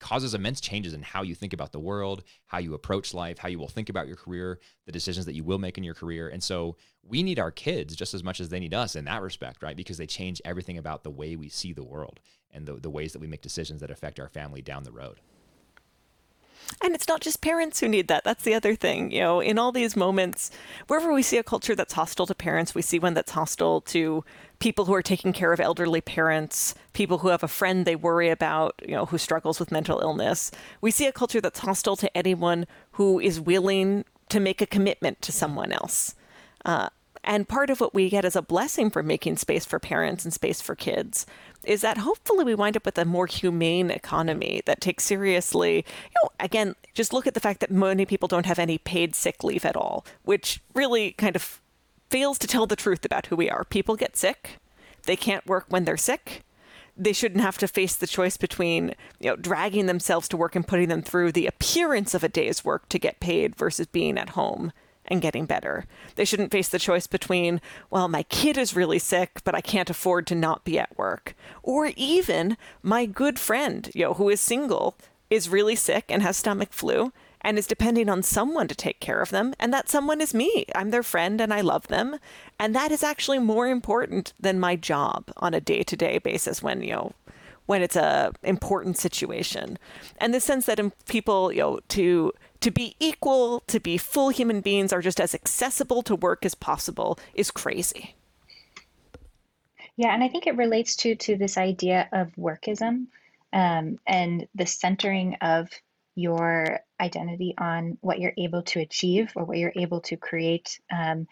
[0.00, 3.48] causes immense changes in how you think about the world, how you approach life, how
[3.48, 6.28] you will think about your career, the decisions that you will make in your career.
[6.28, 9.22] And so we need our kids just as much as they need us in that
[9.22, 9.76] respect, right?
[9.76, 12.20] Because they change everything about the way we see the world
[12.52, 15.20] and the, the ways that we make decisions that affect our family down the road.
[16.82, 18.24] And it's not just parents who need that.
[18.24, 19.10] That's the other thing.
[19.10, 20.50] You know, in all these moments,
[20.86, 24.24] wherever we see a culture that's hostile to parents, we see one that's hostile to
[24.58, 28.28] people who are taking care of elderly parents, people who have a friend they worry
[28.28, 30.50] about, you know, who struggles with mental illness.
[30.80, 35.20] We see a culture that's hostile to anyone who is willing to make a commitment
[35.22, 36.14] to someone else.
[36.64, 36.90] Uh,
[37.28, 40.32] and part of what we get as a blessing for making space for parents and
[40.32, 41.26] space for kids
[41.62, 46.16] is that hopefully we wind up with a more humane economy that takes seriously, you
[46.22, 49.44] know, again, just look at the fact that many people don't have any paid sick
[49.44, 51.60] leave at all, which really kind of
[52.08, 53.64] fails to tell the truth about who we are.
[53.64, 54.52] People get sick.
[55.02, 56.44] They can't work when they're sick.
[56.96, 60.66] They shouldn't have to face the choice between, you know, dragging themselves to work and
[60.66, 64.30] putting them through the appearance of a day's work to get paid versus being at
[64.30, 64.72] home
[65.08, 65.86] and getting better.
[66.14, 69.90] They shouldn't face the choice between, well, my kid is really sick, but I can't
[69.90, 71.34] afford to not be at work.
[71.62, 74.96] Or even my good friend, you know, who is single,
[75.30, 79.20] is really sick and has stomach flu and is depending on someone to take care
[79.20, 79.54] of them.
[79.58, 80.64] And that someone is me.
[80.74, 82.18] I'm their friend and I love them.
[82.58, 86.62] And that is actually more important than my job on a day to day basis
[86.62, 87.12] when, you know,
[87.66, 89.78] when it's a important situation.
[90.18, 94.60] And the sense that people, you know, to to be equal, to be full human
[94.60, 98.14] beings are just as accessible to work as possible is crazy.
[99.96, 103.06] Yeah, and I think it relates to to this idea of workism
[103.52, 105.68] um, and the centering of
[106.14, 111.26] your identity on what you're able to achieve or what you're able to create um,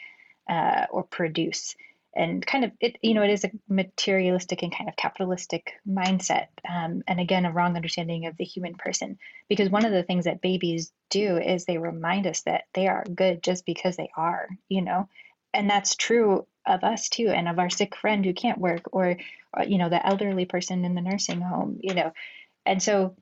[0.49, 1.77] uh, or produce
[2.17, 6.47] and kind of it you know it is a materialistic and kind of capitalistic mindset
[6.69, 9.19] um, and again a wrong understanding of the human person.
[9.49, 13.05] Because one of the things that babies do is they remind us that they are
[13.05, 15.09] good just because they are you know?
[15.55, 19.17] And that's true of us too and of our sick friend who can't work or,
[19.53, 22.13] or you know the elderly person in the nursing home you know?
[22.65, 23.15] And so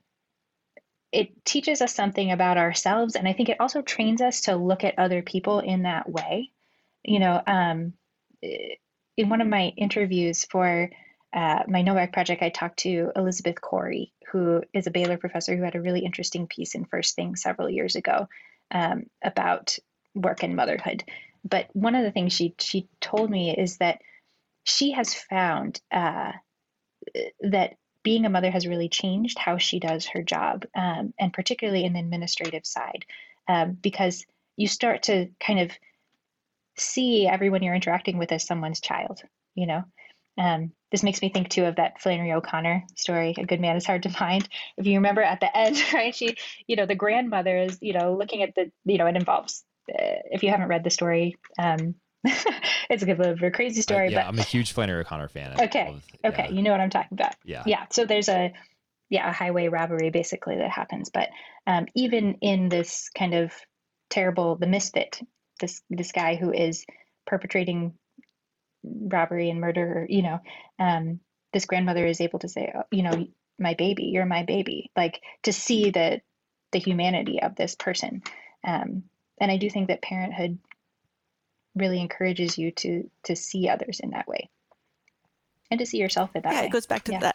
[1.11, 4.83] it teaches us something about ourselves and i think it also trains us to look
[4.83, 6.51] at other people in that way
[7.07, 7.39] you know?
[7.45, 7.93] Um,
[9.17, 10.89] in one of my interviews for
[11.33, 15.63] uh, my Novak project, I talked to Elizabeth Corey, who is a Baylor professor who
[15.63, 18.27] had a really interesting piece in First Thing several years ago
[18.71, 19.77] um, about
[20.13, 21.03] work and motherhood.
[21.43, 24.01] But one of the things she she told me is that
[24.63, 26.31] she has found uh,
[27.41, 31.83] that being a mother has really changed how she does her job, um, and particularly
[31.83, 33.05] in the administrative side,
[33.47, 34.25] um, because
[34.55, 35.71] you start to kind of
[36.77, 39.21] see everyone you're interacting with as someone's child.
[39.55, 39.83] You know,
[40.37, 43.35] um, this makes me think too of that Flannery O'Connor story.
[43.37, 44.47] A good man is hard to find.
[44.77, 46.15] If you remember at the end, right?
[46.15, 46.35] She,
[46.67, 49.63] you know, the grandmother is, you know, looking at the, you know, it involves.
[49.87, 51.95] Uh, if you haven't read the story, um,
[52.89, 54.07] it's a bit of a crazy story.
[54.07, 55.59] Uh, yeah, but, I'm a huge Flannery O'Connor fan.
[55.61, 56.29] Okay, of, yeah.
[56.29, 57.35] okay, you know what I'm talking about.
[57.43, 57.85] Yeah, yeah.
[57.91, 58.51] So there's a
[59.09, 61.29] yeah a highway robbery basically that happens, but
[61.67, 63.53] um, even in this kind of
[64.09, 65.19] terrible the misfit,
[65.59, 66.85] this this guy who is
[67.25, 67.93] perpetrating
[68.83, 70.39] robbery and murder, you know,
[70.79, 71.19] um,
[71.53, 75.21] this grandmother is able to say, oh, you know, my baby, you're my baby, like
[75.43, 76.21] to see the
[76.71, 78.21] the humanity of this person.
[78.65, 79.03] Um,
[79.39, 80.59] and I do think that parenthood
[81.75, 84.49] really encourages you to to see others in that way
[85.69, 86.67] and to see yourself in that yeah, way.
[86.67, 87.31] it goes back to yeah.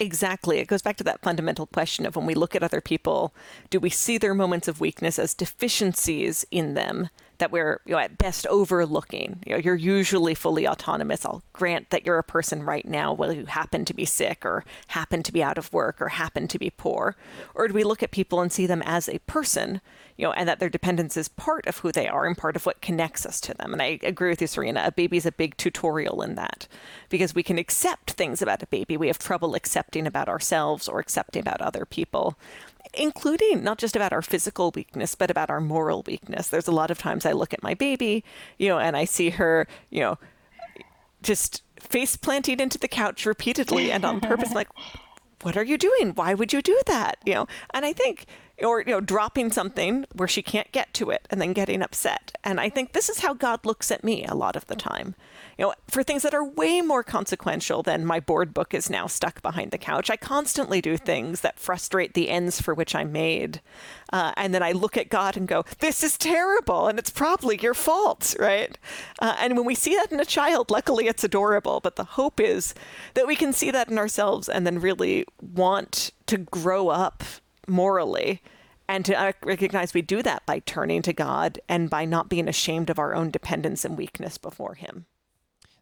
[0.00, 0.58] Exactly.
[0.58, 3.34] It goes back to that fundamental question of when we look at other people,
[3.68, 7.08] do we see their moments of weakness as deficiencies in them
[7.38, 9.40] that we're you know, at best overlooking?
[9.46, 11.24] You know, you're usually fully autonomous.
[11.24, 14.64] I'll grant that you're a person right now, whether you happen to be sick or
[14.88, 17.16] happen to be out of work or happen to be poor.
[17.54, 19.80] Or do we look at people and see them as a person
[20.18, 22.66] you know, and that their dependence is part of who they are and part of
[22.66, 23.72] what connects us to them.
[23.72, 24.82] And I agree with you, Serena.
[24.84, 26.66] A baby is a big tutorial in that
[27.08, 28.96] because we can accept things about a baby.
[28.96, 32.36] We have trouble accepting about ourselves or accepting about other people,
[32.94, 36.48] including not just about our physical weakness, but about our moral weakness.
[36.48, 38.24] There's a lot of times I look at my baby,
[38.58, 40.18] you know, and I see her, you know,
[41.22, 44.68] just face planting into the couch repeatedly and on purpose, like,
[45.42, 46.12] what are you doing?
[46.14, 47.18] Why would you do that?
[47.24, 48.26] You know, and I think
[48.62, 52.32] or you know dropping something where she can't get to it and then getting upset.
[52.44, 55.14] And i think this is how god looks at me a lot of the time.
[55.56, 59.06] You know for things that are way more consequential than my board book is now
[59.06, 63.12] stuck behind the couch i constantly do things that frustrate the ends for which i'm
[63.12, 63.60] made.
[64.12, 67.58] Uh, and then i look at god and go this is terrible and it's probably
[67.60, 68.78] your fault right?
[69.20, 71.80] Uh, and when we see that in a child luckily it's adorable.
[71.80, 72.74] But the hope is
[73.14, 77.22] that we can see that in ourselves and then really want to grow up
[77.68, 78.42] morally
[78.88, 82.48] and to uh, recognize we do that by turning to God and by not being
[82.48, 85.06] ashamed of our own dependence and weakness before Him.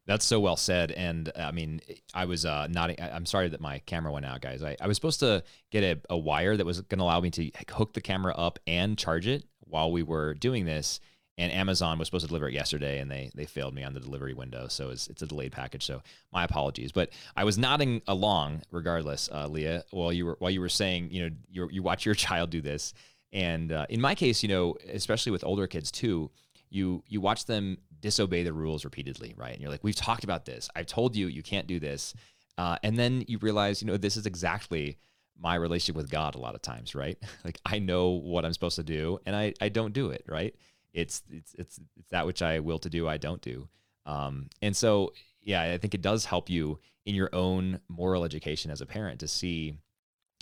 [0.07, 0.93] That's so well said.
[0.93, 1.81] And I mean,
[2.15, 2.97] I was uh, nodding.
[3.01, 4.63] I'm sorry that my camera went out, guys.
[4.63, 7.31] I, I was supposed to get a, a wire that was going to allow me
[7.31, 11.01] to hook the camera up and charge it while we were doing this
[11.39, 14.01] and Amazon was supposed to deliver it yesterday, and they they failed me on the
[14.01, 15.85] delivery window, so it's, it's a delayed package.
[15.85, 20.51] So my apologies, but I was nodding along regardless, uh, Leah, while you were while
[20.51, 22.95] you were saying, you know, you you watch your child do this,
[23.33, 26.31] and uh, in my case, you know, especially with older kids too,
[26.71, 29.53] you you watch them disobey the rules repeatedly, right?
[29.53, 32.15] And you're like, we've talked about this, I've told you you can't do this,
[32.57, 34.99] uh, and then you realize, you know, this is exactly
[35.39, 37.19] my relationship with God a lot of times, right?
[37.45, 40.55] like I know what I'm supposed to do, and I I don't do it, right?
[40.97, 43.69] It's it's it's it's that which I will to do I don't do.
[44.07, 48.71] Um, and so yeah, I think it does help you in your own moral education
[48.71, 49.77] as a parent to see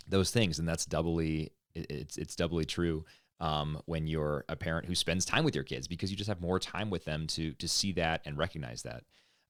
[0.07, 3.05] those things, and that's doubly it's it's doubly true
[3.39, 6.41] um, when you're a parent who spends time with your kids because you just have
[6.41, 9.03] more time with them to to see that and recognize that.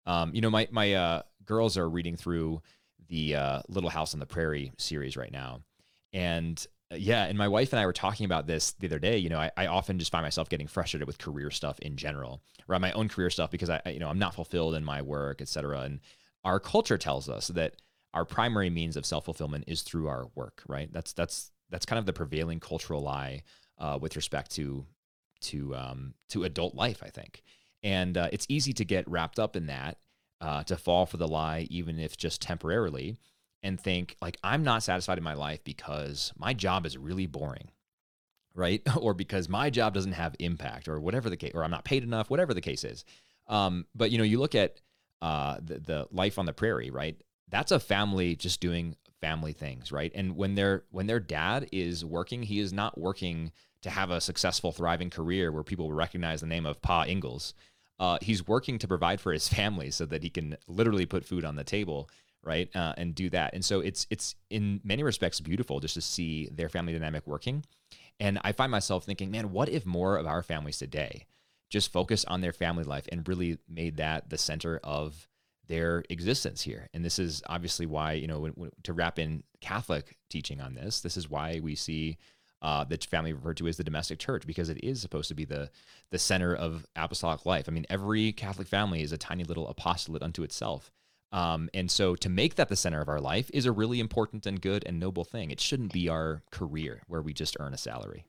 [0.08, 2.62] Um, you know, my my uh, girls are reading through
[3.08, 5.62] the uh, Little House on the Prairie series right now,
[6.12, 9.18] and yeah, and my wife and I were talking about this the other day.
[9.18, 12.42] You know, I, I often just find myself getting frustrated with career stuff in general,
[12.70, 15.42] around my own career stuff because I, you know, I'm not fulfilled in my work,
[15.42, 15.80] et cetera.
[15.82, 16.00] And
[16.44, 17.76] our culture tells us that
[18.14, 20.92] our primary means of self fulfillment is through our work, right?
[20.92, 23.44] That's that's that's kind of the prevailing cultural lie
[23.80, 24.86] uh, with respect to
[25.42, 27.44] to um, to adult life, I think.
[27.84, 29.98] And uh, it's easy to get wrapped up in that,
[30.42, 33.18] uh, to fall for the lie, even if just temporarily
[33.66, 37.72] and think like I'm not satisfied in my life because my job is really boring,
[38.54, 38.82] right?
[38.98, 42.04] or because my job doesn't have impact, or whatever the case, or I'm not paid
[42.04, 43.04] enough, whatever the case is.
[43.48, 44.80] Um, but you know, you look at
[45.22, 47.20] uh, the the life on the prairie, right?
[47.50, 50.12] That's a family just doing family things, right?
[50.14, 53.52] And when their when their dad is working, he is not working
[53.82, 57.56] to have a successful, thriving career where people recognize the name of Pa Ingalls.
[57.98, 61.44] Uh, he's working to provide for his family so that he can literally put food
[61.44, 62.08] on the table
[62.46, 62.74] right?
[62.76, 63.54] Uh, and do that.
[63.54, 67.66] And so it's it's in many respects beautiful just to see their family dynamic working.
[68.20, 71.26] And I find myself thinking, man, what if more of our families today
[71.70, 75.28] just focus on their family life and really made that the center of
[75.68, 76.88] their existence here?
[76.94, 80.76] And this is obviously why you know when, when, to wrap in Catholic teaching on
[80.76, 81.02] this.
[81.02, 82.18] This is why we see.
[82.62, 85.46] Uh, the family referred to as the domestic church because it is supposed to be
[85.46, 85.70] the
[86.10, 87.66] the center of apostolic life.
[87.68, 90.92] I mean, every Catholic family is a tiny little apostolate unto itself,
[91.36, 94.46] um, and so to make that the center of our life is a really important
[94.46, 95.52] and good and noble thing.
[95.52, 98.24] It shouldn't be our career where we just earn a salary.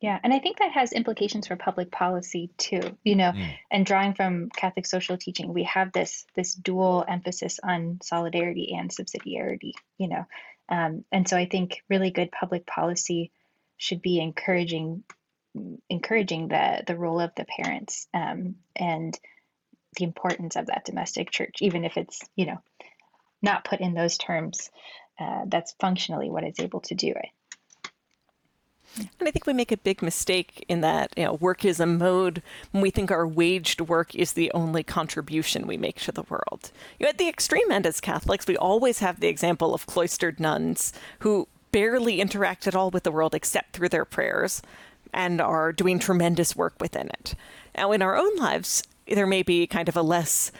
[0.00, 2.98] Yeah, and I think that has implications for public policy too.
[3.04, 3.54] You know, mm.
[3.70, 8.90] and drawing from Catholic social teaching, we have this this dual emphasis on solidarity and
[8.90, 9.72] subsidiarity.
[9.96, 10.26] You know,
[10.68, 13.30] um, and so I think really good public policy
[13.76, 15.04] should be encouraging
[15.88, 19.16] encouraging the the role of the parents um, and
[19.96, 22.58] the importance of that domestic church, even if it's, you know,
[23.42, 24.70] not put in those terms.
[25.18, 27.12] Uh, that's functionally what it's able to do.
[27.14, 27.30] Right?
[29.18, 31.86] And I think we make a big mistake in that you know, work is a
[31.86, 36.22] mode when we think our waged work is the only contribution we make to the
[36.22, 36.70] world.
[36.98, 40.40] You know, at the extreme end, as Catholics, we always have the example of cloistered
[40.40, 44.62] nuns who barely interact at all with the world except through their prayers
[45.12, 47.34] and are doing tremendous work within it.
[47.76, 50.50] Now, in our own lives, there may be kind of a less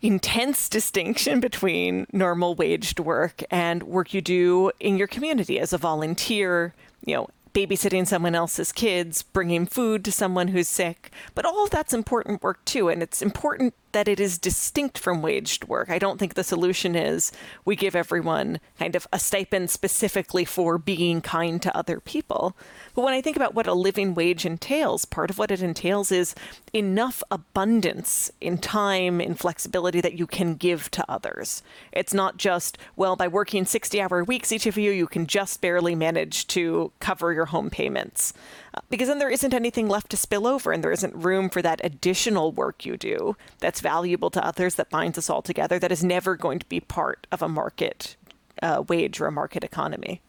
[0.00, 5.78] intense distinction between normal waged work and work you do in your community as a
[5.78, 6.74] volunteer,
[7.06, 11.10] you know, babysitting someone else's kids, bringing food to someone who's sick.
[11.34, 12.88] But all of that's important work too.
[12.88, 15.90] And it's important that it is distinct from waged work.
[15.90, 17.32] I don't think the solution is
[17.64, 22.56] we give everyone kind of a stipend specifically for being kind to other people.
[22.94, 26.10] But when I think about what a living wage entails, part of what it entails
[26.10, 26.34] is
[26.72, 31.62] enough abundance in time, in flexibility that you can give to others.
[31.92, 35.60] It's not just, well, by working 60 hour weeks, each of you, you can just
[35.60, 38.32] barely manage to cover your home payments
[38.88, 41.80] because then there isn't anything left to spill over and there isn't room for that
[41.84, 46.02] additional work you do that's valuable to others that binds us all together that is
[46.02, 48.16] never going to be part of a market
[48.62, 50.20] uh, wage or a market economy.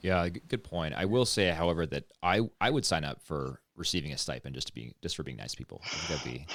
[0.00, 0.94] Yeah, good point.
[0.94, 4.68] I will say, however, that I I would sign up for receiving a stipend just
[4.68, 5.82] to be just for being nice people.
[6.08, 6.46] That'd be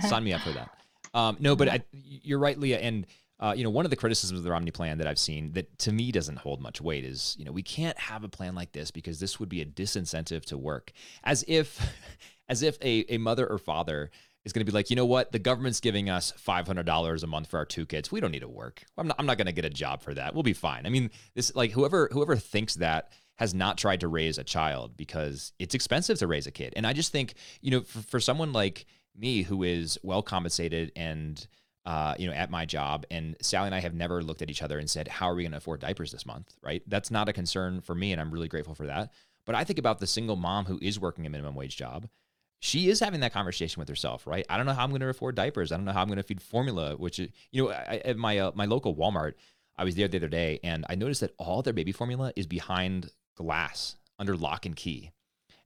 [0.08, 0.70] sign me up for that.
[1.12, 3.06] Um, no, but I, you're right, Leah, and
[3.44, 5.78] uh, you know, one of the criticisms of the Romney plan that I've seen that
[5.80, 8.72] to me doesn't hold much weight is, you know, we can't have a plan like
[8.72, 10.92] this because this would be a disincentive to work.
[11.22, 11.78] As if,
[12.48, 14.10] as if a, a mother or father
[14.46, 17.48] is going to be like, you know what, the government's giving us $500 a month
[17.48, 18.10] for our two kids.
[18.10, 18.82] We don't need to work.
[18.96, 20.32] I'm not, I'm not going to get a job for that.
[20.32, 20.86] We'll be fine.
[20.86, 24.96] I mean, this like whoever whoever thinks that has not tried to raise a child
[24.96, 26.72] because it's expensive to raise a kid.
[26.76, 30.92] And I just think, you know, for, for someone like me who is well compensated
[30.96, 31.46] and
[31.86, 33.04] uh, you know, at my job.
[33.10, 35.42] And Sally and I have never looked at each other and said, "How are we
[35.42, 36.82] going to afford diapers this month?" Right?
[36.86, 39.12] That's not a concern for me, and I'm really grateful for that.
[39.44, 42.08] But I think about the single mom who is working a minimum wage job.
[42.60, 44.46] She is having that conversation with herself, right?
[44.48, 45.70] I don't know how I'm going to afford diapers.
[45.70, 46.96] I don't know how I'm going to feed formula.
[46.96, 49.34] Which you know, I, at my uh, my local Walmart,
[49.76, 52.46] I was there the other day, and I noticed that all their baby formula is
[52.46, 55.10] behind glass under lock and key.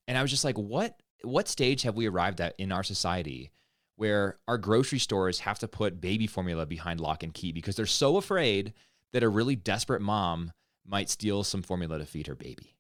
[0.09, 3.51] And I was just like, what what stage have we arrived at in our society
[3.99, 7.85] where our grocery stores have to put baby formula behind lock and key because they're
[7.85, 8.73] so afraid
[9.13, 10.53] that a really desperate mom
[10.87, 12.77] might steal some formula to feed her baby.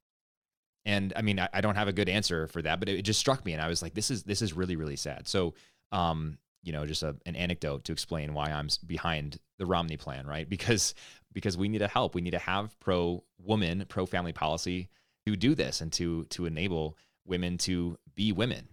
[0.85, 3.03] And I mean, I, I don't have a good answer for that, but it, it,
[3.03, 5.55] just struck me, and I was like, "This is this is really really sad." So,
[5.91, 10.25] um, you know, just a, an anecdote to explain why I'm behind the Romney plan,
[10.25, 10.49] right?
[10.59, 10.95] Because
[11.33, 12.15] because we need to help.
[12.15, 14.89] We need to have pro woman, pro family policy
[15.27, 16.97] to do this and to to enable
[17.27, 18.69] women to be women,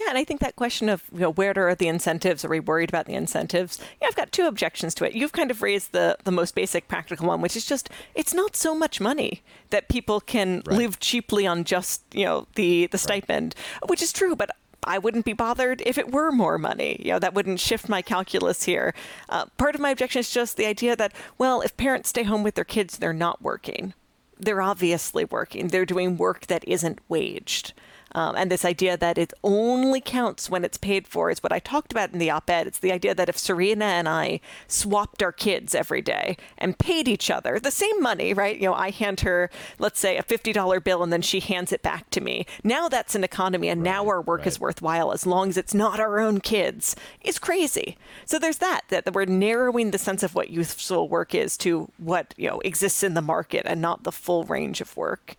[0.00, 2.44] yeah, and I think that question of you know where are the incentives?
[2.44, 3.78] Are we worried about the incentives?
[4.00, 5.12] Yeah, I've got two objections to it.
[5.12, 8.56] You've kind of raised the the most basic practical one, which is just it's not
[8.56, 10.78] so much money that people can right.
[10.78, 13.90] live cheaply on just you know the the stipend, right.
[13.90, 14.50] which is true, but.
[14.86, 17.00] I wouldn't be bothered if it were more money.
[17.02, 18.92] You know, that wouldn't shift my calculus here.
[19.30, 22.42] Uh, part of my objection is just the idea that, well, if parents stay home
[22.42, 23.94] with their kids, they're not working.
[24.38, 25.68] They're obviously working.
[25.68, 27.72] They're doing work that isn't waged.
[28.14, 31.58] Um, and this idea that it only counts when it's paid for is what I
[31.58, 32.66] talked about in the op ed.
[32.66, 37.08] It's the idea that if Serena and I swapped our kids every day and paid
[37.08, 38.56] each other the same money, right?
[38.56, 41.82] You know, I hand her, let's say, a $50 bill and then she hands it
[41.82, 42.46] back to me.
[42.62, 44.48] Now that's an economy and right, now our work right.
[44.48, 46.94] is worthwhile as long as it's not our own kids.
[47.20, 47.96] It's crazy.
[48.26, 52.34] So there's that, that we're narrowing the sense of what useful work is to what,
[52.36, 55.36] you know, exists in the market and not the full range of work.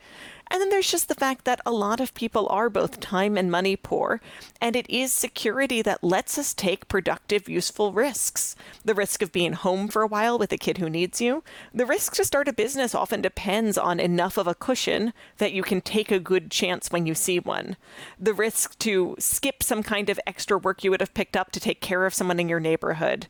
[0.52, 3.50] And then there's just the fact that a lot of people are both time and
[3.52, 4.22] money poor,
[4.62, 8.56] and it is security that lets us take productive, useful risks.
[8.84, 11.44] The risk of being home for a while with a kid who needs you.
[11.74, 15.64] The risk to start a business often depends on enough of a cushion that you
[15.64, 17.76] can take a good chance when you see one.
[18.20, 21.60] The risk to skip some kind of extra work you would have picked up to
[21.60, 23.28] take care of someone in your neighborhood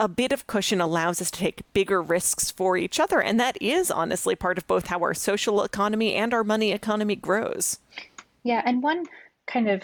[0.00, 3.22] a bit of cushion allows us to take bigger risks for each other.
[3.22, 7.16] And that is honestly part of both how our social economy and our money economy
[7.16, 7.78] grows.
[8.42, 8.62] Yeah.
[8.64, 9.06] And one
[9.46, 9.82] kind of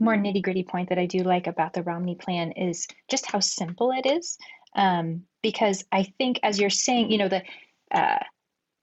[0.00, 3.40] more nitty gritty point that I do like about the Romney plan is just how
[3.40, 4.38] simple it is.
[4.74, 7.42] Um, because I think, as you're saying, you know, the
[7.90, 8.18] uh,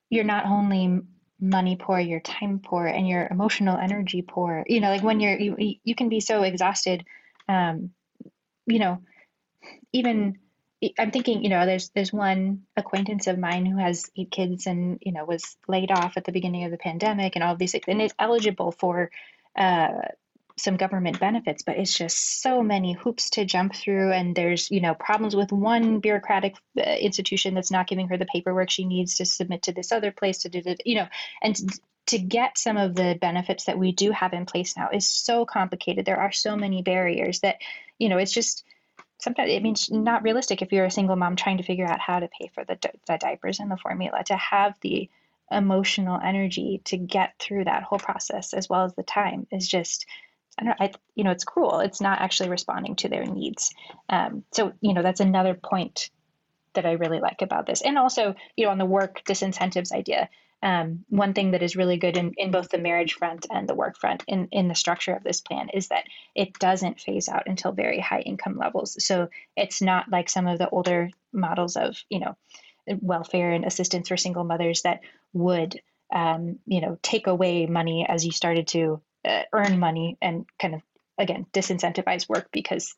[0.09, 1.01] you're not only
[1.39, 4.63] money poor, you're time poor, and you're emotional energy poor.
[4.67, 7.05] You know, like when you're you you can be so exhausted.
[7.47, 7.91] Um,
[8.65, 9.01] you know,
[9.93, 10.39] even
[10.99, 14.99] I'm thinking, you know, there's there's one acquaintance of mine who has eight kids and
[15.01, 17.85] you know was laid off at the beginning of the pandemic and all these things,
[17.87, 19.09] and is eligible for
[19.55, 19.89] uh,
[20.57, 24.81] some government benefits, but it's just so many hoops to jump through, and there's you
[24.81, 29.15] know problems with one bureaucratic uh, institution that's not giving her the paperwork she needs
[29.15, 31.07] to submit to this other place to do the you know,
[31.41, 31.55] and
[32.07, 35.45] to get some of the benefits that we do have in place now is so
[35.45, 36.05] complicated.
[36.05, 37.57] There are so many barriers that
[37.97, 38.63] you know it's just
[39.19, 42.19] sometimes it means not realistic if you're a single mom trying to figure out how
[42.19, 45.09] to pay for the, the diapers and the formula to have the
[45.51, 50.05] emotional energy to get through that whole process as well as the time is just
[50.57, 51.81] I don't know, I, you know, it's cruel.
[51.81, 53.73] It's not actually responding to their needs.
[54.07, 56.09] Um, so, you know, that's another point
[56.75, 57.81] that I really like about this.
[57.81, 60.29] And also, you know, on the work disincentives idea,
[60.65, 63.75] um, one thing that is really good in, in both the marriage front and the
[63.75, 67.43] work front in, in the structure of this plan is that it doesn't phase out
[67.45, 68.97] until very high income levels.
[69.05, 72.35] So it's not like some of the older models of, you know,
[72.99, 75.01] welfare and assistance for single mothers that
[75.33, 75.79] would,
[76.11, 80.73] um, you know, take away money as you started to uh, earn money and kind
[80.73, 80.81] of,
[81.19, 82.95] again, disincentivize work because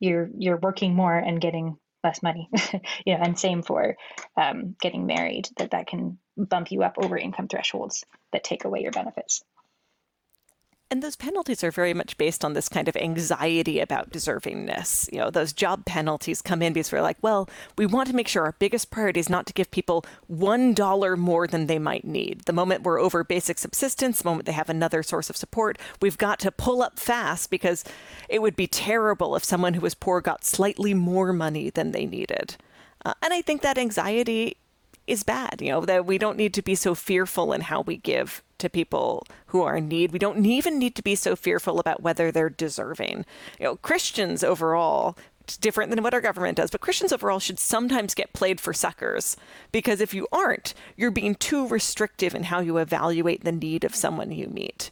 [0.00, 2.50] you're you're working more and getting less money
[3.06, 3.96] you know and same for
[4.36, 8.82] um, getting married that that can bump you up over income thresholds that take away
[8.82, 9.42] your benefits
[10.88, 15.10] and those penalties are very much based on this kind of anxiety about deservingness.
[15.12, 18.28] You know, those job penalties come in because we're like, well, we want to make
[18.28, 22.42] sure our biggest priority is not to give people $1 more than they might need.
[22.42, 26.18] The moment we're over basic subsistence, the moment they have another source of support, we've
[26.18, 27.82] got to pull up fast because
[28.28, 32.06] it would be terrible if someone who was poor got slightly more money than they
[32.06, 32.56] needed.
[33.04, 34.56] Uh, and I think that anxiety
[35.06, 35.60] is bad.
[35.60, 38.70] You know, that we don't need to be so fearful in how we give to
[38.70, 40.12] people who are in need.
[40.12, 43.24] We don't even need to be so fearful about whether they're deserving.
[43.58, 47.58] You know, Christians overall, it's different than what our government does, but Christians overall should
[47.58, 49.36] sometimes get played for suckers
[49.70, 53.94] because if you aren't, you're being too restrictive in how you evaluate the need of
[53.94, 54.90] someone you meet.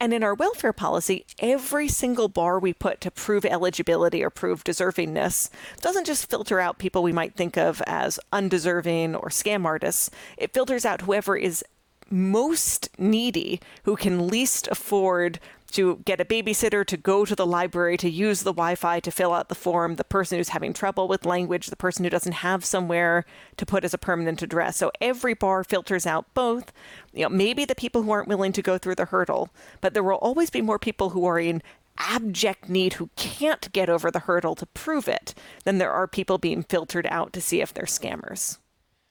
[0.00, 4.62] And in our welfare policy, every single bar we put to prove eligibility or prove
[4.62, 10.08] deservingness doesn't just filter out people we might think of as undeserving or scam artists.
[10.36, 11.64] It filters out whoever is
[12.10, 15.40] most needy, who can least afford
[15.72, 19.10] to get a babysitter, to go to the library, to use the Wi Fi, to
[19.10, 22.32] fill out the form, the person who's having trouble with language, the person who doesn't
[22.32, 23.24] have somewhere
[23.56, 24.76] to put as a permanent address.
[24.76, 26.72] So every bar filters out both,
[27.12, 29.50] you know, maybe the people who aren't willing to go through the hurdle,
[29.80, 31.62] but there will always be more people who are in
[31.98, 36.38] abject need who can't get over the hurdle to prove it than there are people
[36.38, 38.58] being filtered out to see if they're scammers.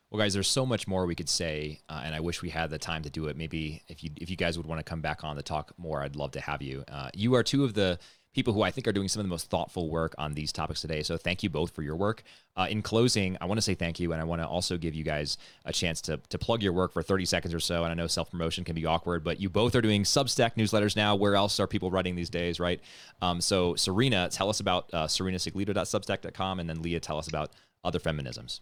[0.10, 2.70] Well, guys, there's so much more we could say, uh, and I wish we had
[2.70, 3.36] the time to do it.
[3.36, 6.02] Maybe if you if you guys would want to come back on to talk more,
[6.02, 6.86] I'd love to have you.
[6.90, 8.00] Uh, you are two of the
[8.34, 10.80] people who I think are doing some of the most thoughtful work on these topics
[10.80, 11.02] today.
[11.04, 12.24] So thank you both for your work.
[12.56, 14.94] Uh, in closing, I want to say thank you, and I want to also give
[14.96, 17.84] you guys a chance to to plug your work for 30 seconds or so.
[17.84, 20.96] And I know self promotion can be awkward, but you both are doing Substack newsletters
[20.96, 21.18] now.
[21.18, 22.80] Where else are people writing these days, right?
[23.22, 27.52] Um, so Serena, tell us about uh, serenasigillito.substack.com, and then Leah, tell us about
[27.84, 28.62] other feminisms.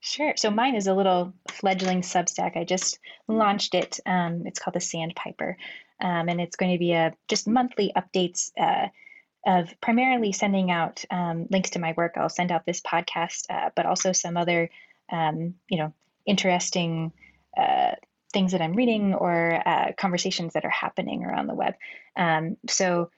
[0.00, 0.32] Sure.
[0.36, 2.56] So mine is a little fledgling Substack.
[2.56, 2.98] I just
[3.28, 4.00] launched it.
[4.06, 5.58] Um, it's called the Sandpiper,
[6.00, 8.88] um, and it's going to be a just monthly updates uh,
[9.46, 12.14] of primarily sending out um, links to my work.
[12.16, 14.70] I'll send out this podcast, uh, but also some other,
[15.12, 15.92] um, you know,
[16.24, 17.12] interesting
[17.56, 17.92] uh,
[18.32, 21.74] things that I'm reading or uh, conversations that are happening around the web.
[22.16, 23.10] Um, so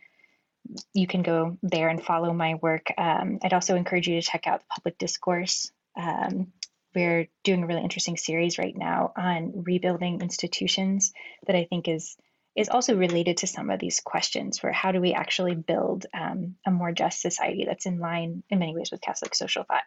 [0.94, 2.92] you can go there and follow my work.
[2.96, 5.70] Um, I'd also encourage you to check out the public discourse.
[5.96, 6.52] Um,
[6.94, 11.12] we're doing a really interesting series right now on rebuilding institutions
[11.46, 12.16] that I think is
[12.54, 16.56] is also related to some of these questions for how do we actually build um,
[16.66, 19.84] a more just society that's in line in many ways with Catholic social thought.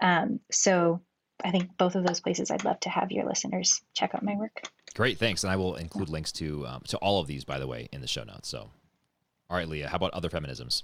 [0.00, 1.02] Um, so
[1.44, 4.36] I think both of those places I'd love to have your listeners check out my
[4.36, 4.62] work.
[4.94, 7.66] Great, thanks, and I will include links to um, to all of these, by the
[7.66, 8.48] way, in the show notes.
[8.48, 8.70] So,
[9.50, 10.82] all right, Leah, how about other feminisms?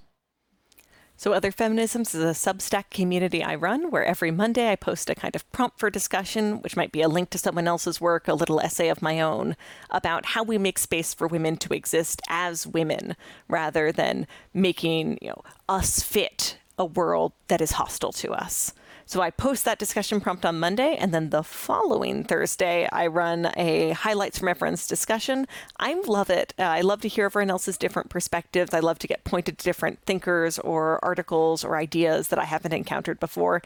[1.17, 5.15] So, Other Feminisms is a Substack community I run where every Monday I post a
[5.15, 8.35] kind of prompt for discussion, which might be a link to someone else's work, a
[8.35, 9.55] little essay of my own,
[9.91, 13.15] about how we make space for women to exist as women
[13.49, 18.73] rather than making you know, us fit a world that is hostile to us.
[19.07, 23.51] So I post that discussion prompt on Monday, and then the following Thursday, I run
[23.57, 25.47] a highlights from everyone's discussion.
[25.79, 26.55] I love it.
[26.59, 28.73] Uh, I love to hear everyone else's different perspectives.
[28.73, 32.73] I love to get pointed to different thinkers or articles or ideas that I haven't
[32.73, 33.63] encountered before.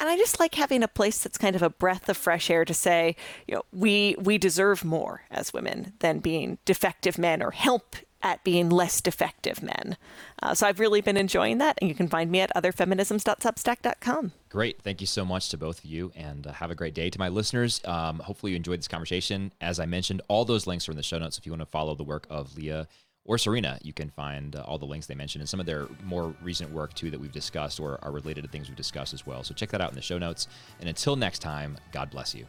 [0.00, 2.64] And I just like having a place that's kind of a breath of fresh air
[2.64, 3.16] to say,
[3.46, 8.42] you know, we we deserve more as women than being defective men or help at
[8.44, 9.96] being less defective men.
[10.42, 14.32] Uh, so I've really been enjoying that, and you can find me at otherfeminisms.substack.com.
[14.48, 14.80] Great.
[14.82, 17.10] Thank you so much to both of you, and uh, have a great day.
[17.10, 19.52] To my listeners, um, hopefully you enjoyed this conversation.
[19.60, 21.66] As I mentioned, all those links are in the show notes if you want to
[21.66, 22.88] follow the work of Leah
[23.24, 23.78] or Serena.
[23.82, 26.72] You can find uh, all the links they mentioned and some of their more recent
[26.72, 29.44] work, too, that we've discussed or are related to things we've discussed as well.
[29.44, 30.48] So check that out in the show notes.
[30.80, 32.46] And until next time, God bless you.